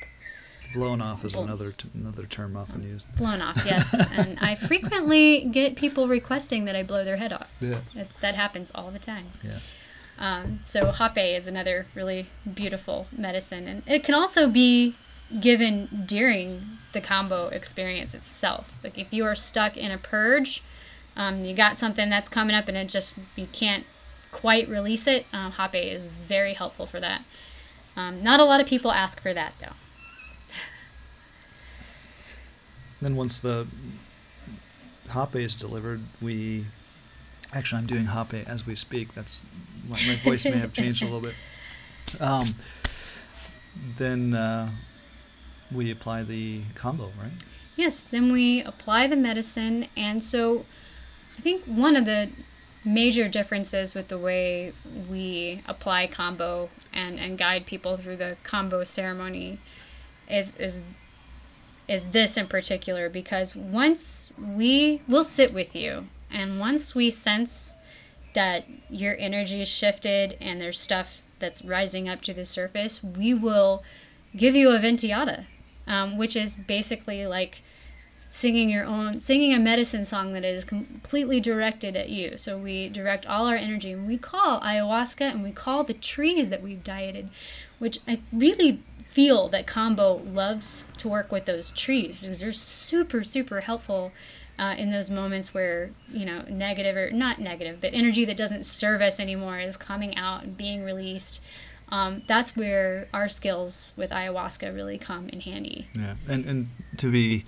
[0.75, 3.07] Blown off is another t- another term often used.
[3.17, 3.95] Blown off, yes.
[4.19, 7.53] and I frequently get people requesting that I blow their head off.
[7.61, 7.81] Yeah.
[7.95, 9.27] That, that happens all the time.
[9.43, 9.59] Yeah.
[10.19, 14.97] Um, so hape is another really beautiful medicine, and it can also be
[15.41, 18.79] given during the Kambo experience itself.
[18.83, 20.63] Like if you are stuck in a purge,
[21.17, 23.85] um, you got something that's coming up, and it just you can't
[24.33, 25.27] quite release it.
[25.33, 27.23] Um, hape is very helpful for that.
[27.97, 29.75] Um, not a lot of people ask for that though.
[33.01, 33.67] Then once the
[35.11, 36.67] hape is delivered, we
[37.53, 39.15] actually I'm doing hape as we speak.
[39.15, 39.43] That's
[39.89, 41.35] my, my voice may have changed a little bit.
[42.21, 42.55] Um,
[43.97, 44.71] then uh,
[45.75, 47.33] we apply the Kambo, right?
[47.77, 49.89] Yes, then we apply the medicine.
[49.97, 50.65] And so
[51.37, 52.31] I think one of the
[52.85, 54.73] major differences with the way
[55.11, 59.59] we apply Kambo and, and guide people through the Kambo ceremony
[60.29, 60.81] is is
[61.87, 67.77] is this in particular because once we will sit with you And once we sense
[68.35, 73.33] that your energy is shifted and there's stuff that's rising up to the surface, we
[73.33, 73.85] will
[74.37, 75.45] give you a venteata,
[75.87, 77.63] um, which is basically like
[78.29, 82.37] singing your own singing a medicine song that is completely directed at you.
[82.37, 86.51] So we direct all our energy and we call ayahuasca and we call the trees
[86.51, 87.29] that we've dieted
[87.79, 93.23] which i really feel that Kambo loves to work with those trees because they're super
[93.23, 94.11] super helpful
[94.59, 98.65] uh, in those moments where you know negative or not negative but energy that doesn't
[98.65, 101.41] serve us anymore is coming out and being released
[101.89, 107.11] um, that's where our skills with ayahuasca really come in handy yeah and and to
[107.11, 107.45] be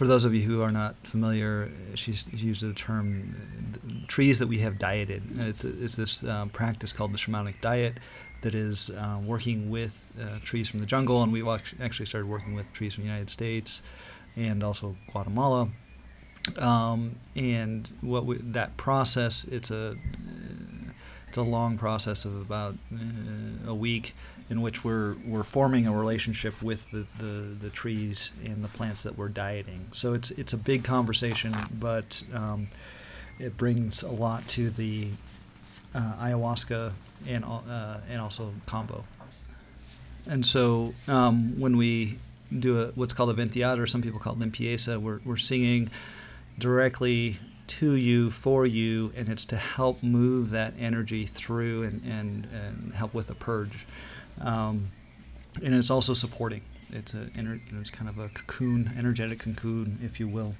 [0.00, 4.56] for those of you who are not familiar, she's used the term trees that we
[4.56, 5.22] have dieted.
[5.36, 7.98] It's, it's this um, practice called the shamanic diet
[8.40, 12.54] that is um, working with uh, trees from the jungle, and we've actually started working
[12.54, 13.82] with trees from the United States
[14.36, 15.68] and also Guatemala.
[16.58, 19.96] Um, and what we, that process, it's a
[21.30, 24.16] it's a long process of about uh, a week
[24.48, 29.04] in which we're we're forming a relationship with the, the, the trees and the plants
[29.04, 29.86] that we're dieting.
[29.92, 32.66] So it's it's a big conversation, but um,
[33.38, 35.10] it brings a lot to the
[35.94, 36.94] uh, ayahuasca
[37.28, 39.04] and uh, and also Kambo.
[40.26, 42.18] And so um, when we
[42.58, 45.90] do a, what's called a venteata, or some people call it limpieza, we're, we're singing
[46.58, 47.38] directly
[47.70, 52.94] to you, for you, and it's to help move that energy through and, and, and
[52.94, 53.86] help with a purge.
[54.40, 54.90] Um,
[55.62, 56.62] and it's also supporting.
[56.90, 60.54] It's a it's kind of a cocoon, energetic cocoon, if you will.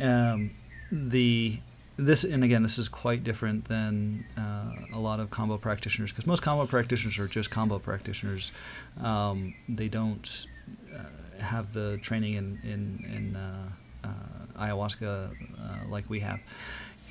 [0.00, 0.50] Um,
[0.90, 1.58] the
[1.96, 6.26] this and again, this is quite different than uh, a lot of Kambo practitioners because
[6.26, 8.50] most Kambo practitioners are just Kambo practitioners.
[9.00, 10.46] Um, they don't
[10.92, 13.68] uh, have the training in in, in uh,
[14.02, 16.40] uh ayahuasca uh, like we have.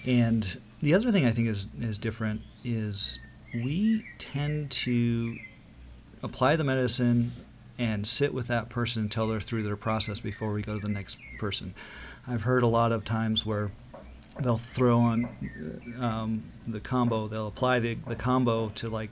[0.06, 3.20] And the other thing I think is is different is
[3.54, 5.38] we tend to
[6.24, 7.32] apply the medicine
[7.78, 10.92] and sit with that person until they're through their process before we go to the
[10.92, 11.74] next person.
[12.28, 13.72] I've heard a lot of times where
[14.40, 15.30] they'll throw on
[16.00, 19.10] um, the Kambo, they'll apply the, the kambo to like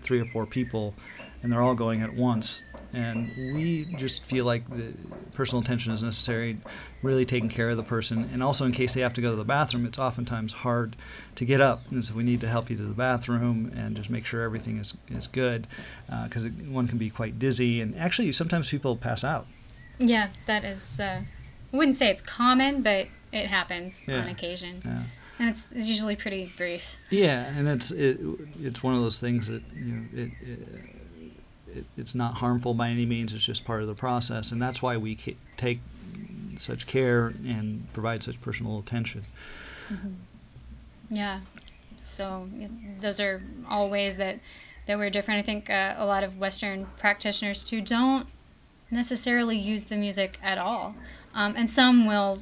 [0.00, 0.94] three or four people,
[1.42, 2.62] and they're all going at once.
[2.92, 4.94] And we just feel like the
[5.32, 6.58] personal attention is necessary
[7.02, 8.28] really taking care of the person.
[8.32, 10.96] And also in case they have to go to the bathroom it's oftentimes hard
[11.36, 11.82] to get up.
[11.90, 14.78] And so we need to help you to the bathroom and just make sure everything
[14.78, 15.66] is, is good
[16.24, 17.80] because uh, one can be quite dizzy.
[17.80, 19.46] And actually sometimes people pass out.
[19.98, 21.20] Yeah that is uh,
[21.72, 24.22] i wouldn't say it's common but it happens yeah.
[24.22, 24.80] on occasion.
[24.84, 25.02] yeah.
[25.38, 26.96] and it's, it's usually pretty brief.
[27.10, 28.18] Yeah and it's it,
[28.60, 30.89] it's one of those things that you know it, it
[31.74, 33.32] it, it's not harmful by any means.
[33.32, 35.16] It's just part of the process, and that's why we
[35.56, 35.80] take
[36.58, 39.22] such care and provide such personal attention.
[39.88, 40.12] Mm-hmm.
[41.10, 41.40] Yeah.
[42.04, 42.48] So
[43.00, 44.40] those are all ways that
[44.86, 45.38] that we're different.
[45.38, 48.26] I think uh, a lot of Western practitioners too don't
[48.90, 50.94] necessarily use the music at all,
[51.34, 52.40] um, and some will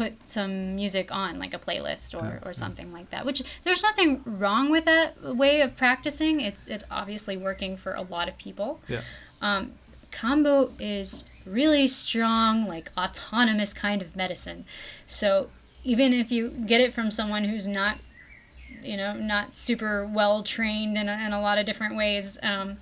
[0.00, 4.22] put some music on like a playlist or, or something like that which there's nothing
[4.24, 6.40] wrong with that way of practicing.
[6.40, 8.80] It's it's obviously working for a lot of people.
[8.88, 9.02] Yeah.
[9.42, 9.72] Um,
[10.10, 14.64] kambo is really strong like autonomous kind of medicine.
[15.06, 15.50] So
[15.84, 17.98] even if you get it from someone who's not
[18.82, 22.78] you know not super well trained in a, in a lot of different ways um,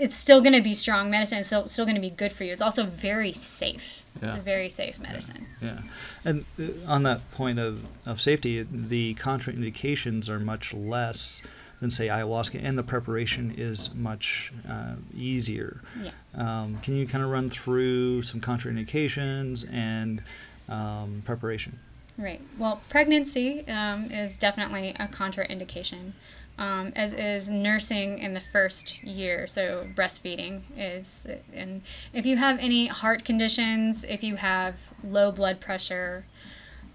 [0.00, 1.38] it's still going to be strong medicine.
[1.38, 2.52] It's still, still going to be good for you.
[2.52, 4.02] It's also very safe.
[4.20, 4.28] Yeah.
[4.28, 5.46] It's a very safe medicine.
[5.60, 5.74] Yeah.
[5.74, 5.80] yeah.
[6.24, 11.42] And uh, on that point of, of safety, the contraindications are much less
[11.80, 15.80] than, say, ayahuasca, and the preparation is much uh, easier.
[16.02, 16.10] Yeah.
[16.34, 20.22] Um, can you kind of run through some contraindications and
[20.68, 21.78] um, preparation?
[22.18, 22.40] Right.
[22.58, 26.12] Well, pregnancy um, is definitely a contraindication
[26.58, 29.46] um, as is nursing in the first year.
[29.46, 31.82] So breastfeeding is, and
[32.12, 36.26] if you have any heart conditions, if you have low blood pressure,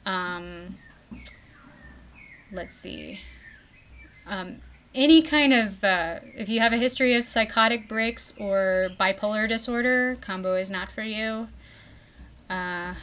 [0.05, 0.77] um,
[2.51, 3.19] let's see,
[4.27, 4.57] um,
[4.93, 10.15] any kind of, uh, if you have a history of psychotic breaks or bipolar disorder,
[10.21, 11.49] Kambo is not for you.
[12.49, 12.93] Uh,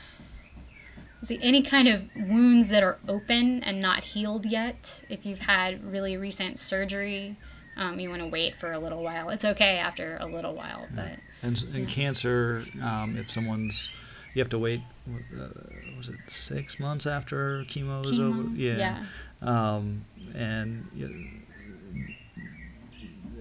[1.22, 5.82] see any kind of wounds that are open and not healed yet if you've had
[5.90, 7.36] really recent surgery
[7.76, 10.86] um, you want to wait for a little while it's okay after a little while
[10.94, 11.16] but yeah.
[11.42, 11.94] and, and yeah.
[11.94, 13.90] cancer um, if someone's
[14.34, 14.80] you have to wait
[15.38, 15.48] uh,
[15.96, 19.04] was it six months after chemo, is over yeah, yeah.
[19.42, 20.04] Um,
[20.34, 20.88] and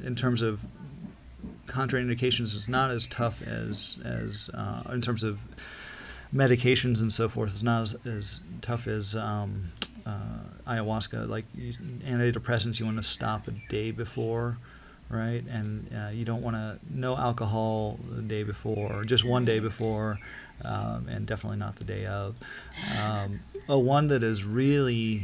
[0.03, 0.59] in terms of
[1.67, 5.39] contraindications it's not as tough as as uh, in terms of
[6.33, 9.65] medications and so forth is not as, as tough as um,
[10.05, 11.27] uh, ayahuasca.
[11.27, 11.73] Like you,
[12.05, 14.57] antidepressants, you want to stop a day before,
[15.09, 15.43] right?
[15.49, 19.59] And uh, you don't want to no alcohol the day before, or just one day
[19.59, 20.19] before,
[20.63, 22.35] um, and definitely not the day of.
[22.99, 25.23] Um, a one that is really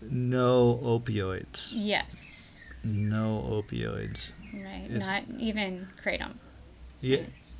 [0.00, 1.70] no opioids.
[1.74, 2.74] Yes.
[2.84, 4.30] No opioids.
[4.52, 4.84] Right.
[4.90, 6.34] It's- Not even kratom.
[7.00, 7.18] Yeah,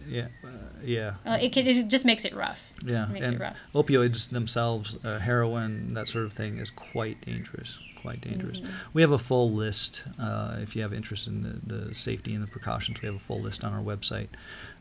[0.08, 0.48] yeah, uh,
[0.82, 1.14] yeah.
[1.36, 2.72] It, could, it just makes it rough.
[2.84, 3.56] Yeah, it Makes it and rough.
[3.74, 7.78] opioids themselves, uh, heroin, that sort of thing, is quite dangerous.
[8.02, 8.60] Quite dangerous.
[8.60, 8.72] Mm-hmm.
[8.92, 10.04] We have a full list.
[10.20, 13.18] Uh, if you have interest in the, the safety and the precautions, we have a
[13.18, 14.28] full list on our website,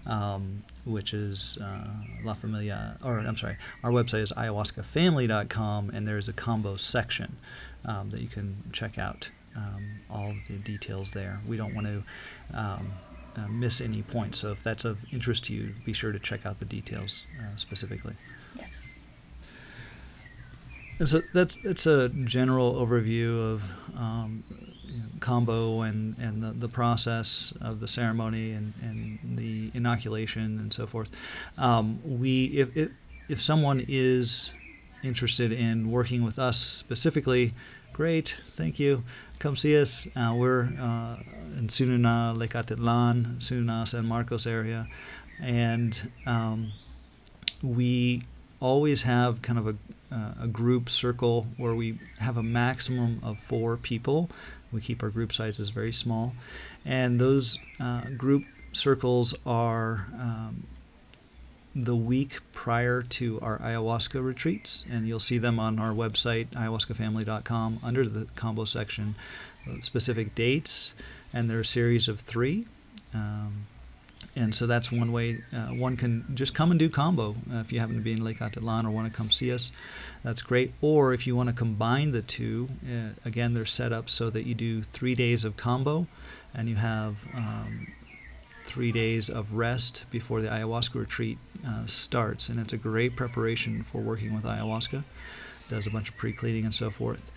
[0.06, 1.88] um, which is uh,
[2.26, 2.98] La Familia.
[3.02, 7.38] Or I'm sorry, our website is ayahuascafamily.com, and there's a Kambo section
[7.86, 9.30] um, that you can check out.
[9.56, 11.40] Um, all of the details there.
[11.48, 12.04] We don't want to
[12.58, 12.92] um,
[13.36, 14.40] uh, miss any points.
[14.40, 17.56] So if that's of interest to you, be sure to check out the details uh,
[17.56, 18.16] specifically.
[18.58, 19.06] Yes.
[21.00, 24.44] And so that's that's a general overview of um,
[24.84, 30.60] you know, Kambo and, and the, the process of the ceremony and, and the inoculation
[30.60, 31.10] and so forth.
[31.58, 32.92] Um, we if, if
[33.28, 34.54] if someone is
[35.04, 37.54] interested in working with us specifically,
[37.92, 39.04] great, thank you.
[39.44, 40.08] Come see us.
[40.16, 41.18] Uh, we're uh,
[41.58, 44.88] in Tzununa, Atitlan, Tzununa, San Marcos area,
[45.42, 46.72] and um,
[47.62, 48.22] we
[48.62, 49.76] always have kind of a,
[50.16, 54.30] uh, a group circle where we have a maximum of four people.
[54.72, 56.36] We keep our group sizes very small,
[56.86, 60.64] and those uh, group circles are um,
[61.76, 67.80] the week prior to our ayahuasca retreats, and you'll see them on our website, ayahuascafamily.com,
[67.84, 69.16] under the Kambo section,
[69.68, 70.94] uh, specific dates,
[71.34, 72.68] and they're a series of three.
[73.14, 73.66] Um,
[74.36, 77.72] and so that's one way uh, one can just come and do Kambo uh, if
[77.72, 79.72] you happen to be in Lake Atitlan or want to come see us.
[80.24, 80.74] That's great.
[80.82, 84.46] Or if you want to combine the two, uh, again, they're set up so that
[84.46, 86.08] you do three days of Kambo
[86.54, 87.88] and you have um,
[88.66, 92.50] three days of rest before the ayahuasca retreat uh, starts.
[92.50, 95.04] And it's a great preparation for working with ayahuasca.
[95.70, 97.32] Does a bunch of pre cleaning and so forth.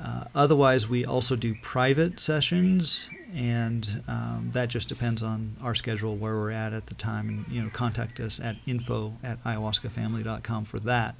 [0.00, 6.16] Uh, otherwise, we also do private sessions, and um, that just depends on our schedule,
[6.16, 7.28] where we're at at the time.
[7.28, 11.16] And you know, contact us at info at ayahuascafamily.com for that.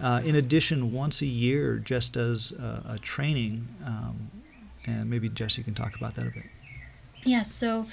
[0.00, 4.30] Uh, in addition, once a year, Jess does a, a training, um,
[4.86, 6.46] and maybe Jess, you can talk about that a bit.
[7.24, 7.86] Yeah, so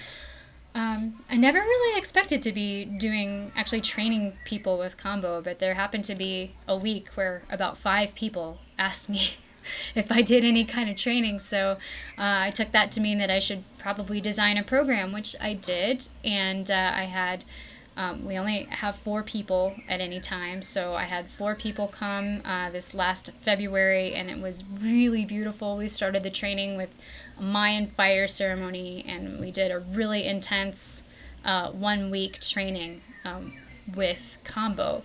[0.75, 5.75] um, I never really expected to be doing actually training people with Kambo, but there
[5.75, 9.35] happened to be a week where about five people asked me
[9.95, 11.39] if I did any kind of training.
[11.39, 11.73] So
[12.17, 15.53] uh, I took that to mean that I should probably design a program, which I
[15.53, 16.09] did.
[16.23, 17.45] And uh, I had,
[17.95, 20.61] um, we only have four people at any time.
[20.61, 25.77] So I had four people come uh, this last February, and it was really beautiful.
[25.77, 26.89] We started the training with
[27.37, 31.07] a Mayan fire ceremony, and we did a really intense
[31.45, 33.53] uh, one week training um,
[33.95, 35.03] with Kambo.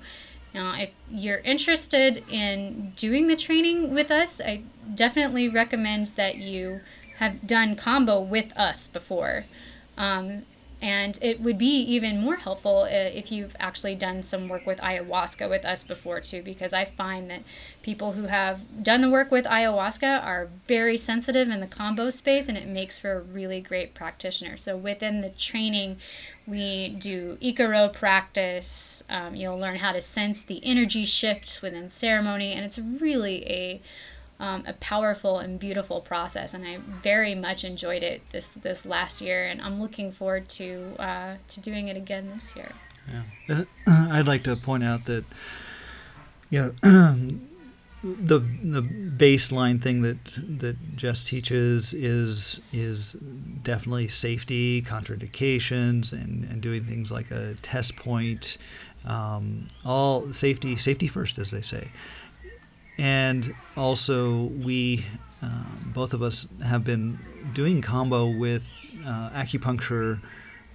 [0.54, 4.62] Now, if you're interested in doing the training with us, I
[4.94, 6.80] definitely recommend that you
[7.16, 9.44] have done Kambo with us before.
[9.98, 10.44] Um,
[10.80, 14.78] and it would be even more helpful uh, if you've actually done some work with
[14.78, 17.42] ayahuasca with us before, too, because I find that
[17.82, 22.48] people who have done the work with ayahuasca are very sensitive in the Kambo space
[22.48, 24.56] and it makes for a really great practitioner.
[24.56, 25.96] So within the training,
[26.46, 29.02] we do Ikaro practice.
[29.10, 33.82] Um, you'll learn how to sense the energy shifts within ceremony, and it's really a
[34.40, 36.54] um, a powerful and beautiful process.
[36.54, 40.94] And I very much enjoyed it this this last year, and I'm looking forward to
[40.98, 42.72] uh, to doing it again this year.
[43.48, 43.56] Yeah.
[43.56, 43.64] Uh,
[44.12, 45.24] I'd like to point out that,
[46.50, 50.24] yeah, the the baseline thing that
[50.60, 53.14] that Jess teaches is is
[53.62, 58.58] definitely safety, contraindications, and, and doing things like a test point,
[59.04, 61.88] um, all safety safety first, as they say.
[62.98, 65.04] And also, we
[65.40, 67.18] um, both of us have been
[67.54, 70.20] doing Kambo with uh, acupuncture,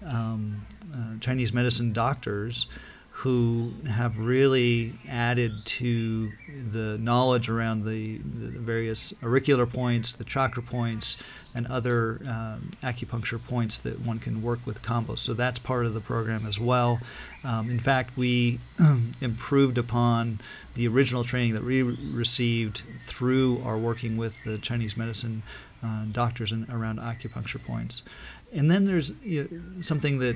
[0.05, 2.67] um, uh, Chinese medicine doctors
[3.11, 6.31] who have really added to
[6.71, 11.17] the knowledge around the, the various auricular points, the chakra points,
[11.55, 15.19] and other um, acupuncture points that one can work with Kambos.
[15.19, 16.99] So that's part of the program as well.
[17.43, 18.59] Um, in fact, we
[19.21, 20.39] improved upon
[20.73, 25.43] the original training that we received through our working with the Chinese medicine
[25.83, 28.03] uh, doctors and around acupuncture points.
[28.51, 30.35] And then there's you know, something that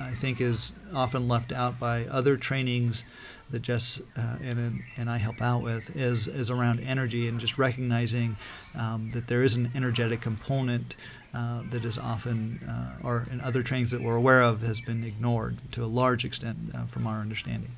[0.00, 3.04] I think is often left out by other trainings
[3.50, 7.58] that Jess uh, and, and I help out with is, is around energy and just
[7.58, 8.36] recognizing
[8.78, 10.94] um, that there is an energetic component
[11.32, 15.04] uh, that is often, uh, or in other trainings that we're aware of, has been
[15.04, 17.70] ignored to a large extent uh, from our understanding.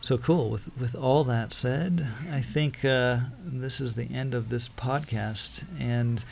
[0.00, 0.50] So cool.
[0.50, 5.64] With with all that said, I think uh, this is the end of this podcast,
[5.80, 6.24] and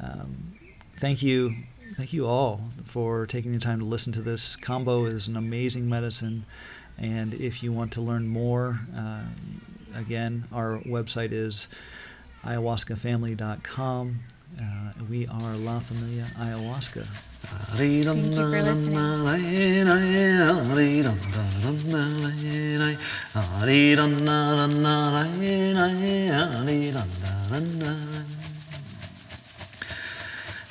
[0.00, 0.54] um,
[0.94, 1.54] thank you,
[1.96, 4.56] thank you all for taking the time to listen to this.
[4.56, 6.44] Kambo is an amazing medicine,
[7.00, 9.22] and if you want to learn more, uh,
[9.94, 11.66] again, our website is
[12.44, 14.20] ayahuascafamily.com.
[14.60, 17.04] Uh, we are La Familia Ayahuasca.
[17.74, 18.96] Thank you for listening.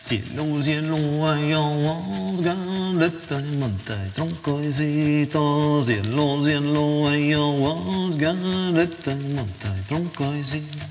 [0.10, 5.38] Sielung, sielung, ayawans, galetta, mantai, tronkoi, sita.
[5.86, 10.90] Sielung, sielung, ayawans, galetta, mantai, tronkoi, sita.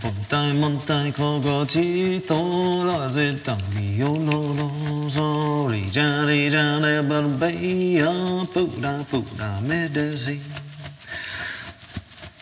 [0.00, 5.68] Pontai, montai, kogochi, tora, zeta, mio, no, no, so.
[5.68, 8.08] Rija, rija, ne, barbeia,
[8.54, 10.61] pura, pura, medicina.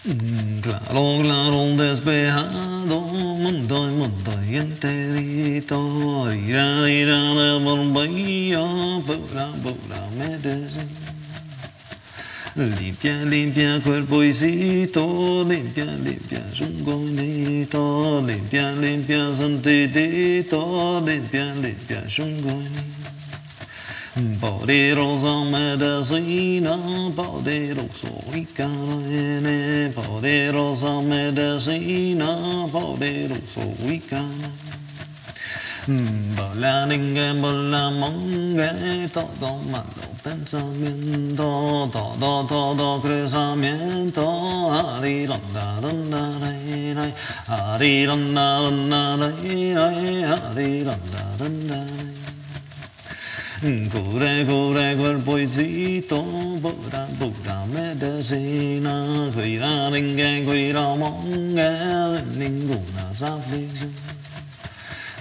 [0.02, 6.32] Claro, claro, un despejado, mundo y mundo y enterito.
[6.32, 10.88] Irá, irá, la bombayo, pura, pura, Medellín.
[12.56, 22.99] Limpia, limpia cuerpo cuerpoisito, limpia, limpia chungonito, limpia, limpia santitito, limpia, limpia chungonito.
[24.20, 26.76] Poderosa medicina,
[27.16, 34.50] poderoso icane, poderosa medicina, poderoso icane.
[36.36, 47.14] Bolaninge, bolamonge, todo malo pensamiento, todo, todo cruzamiento, ariranda, danda, ray, ray,
[47.48, 52.19] ariranda, danda, ray, ray, ariranda.
[53.60, 56.24] Cure, cure, cuerpoicito,
[56.62, 63.92] pura, pura medicina, cuida, ringue, cuida, monge, ninguna aflicción.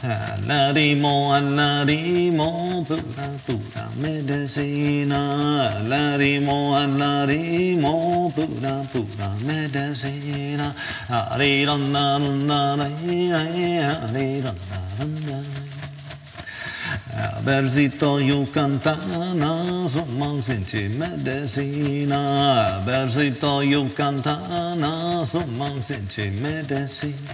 [0.02, 5.76] Alarimo, alarimo, pura, pura medicina.
[5.76, 10.74] Alarimo, alarimo, pura, pura medicina.
[11.10, 12.78] Ariranda, randa,
[17.50, 22.80] Versito yucantana, sumang sinchi medicina.
[22.86, 27.34] Versito yucantana, sumang sinchi medicina.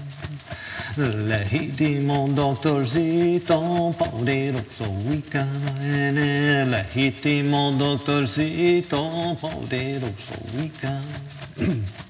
[0.96, 6.64] Legitimo doctorcito, poderoso wicana.
[6.64, 11.20] Legitimo doctorcito, poderoso wicana.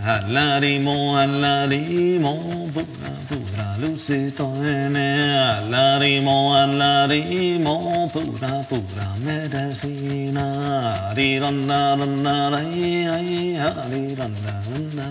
[0.00, 5.38] Alarimo, alarimo, pura, pura lucito ene.
[5.38, 11.10] Alarimo, alarimo, pura, pura medicina.
[11.10, 15.08] Ariranda, randa, ray, ray, ariranda, randa,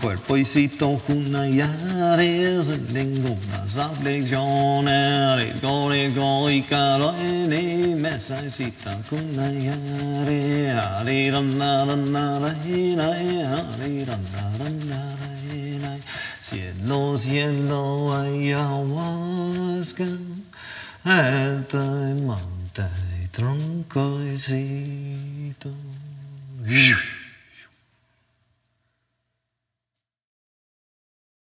[0.00, 8.98] Cuerpo y cito junayades, tengo unas aflicciones, córico y calor en mi mesa y cita
[9.10, 13.12] junayades, ariran, naran, ariran,
[16.40, 20.06] cielo, cielo, ayahuasca,
[21.04, 22.90] alta y monta
[23.22, 25.70] y tronco y cito.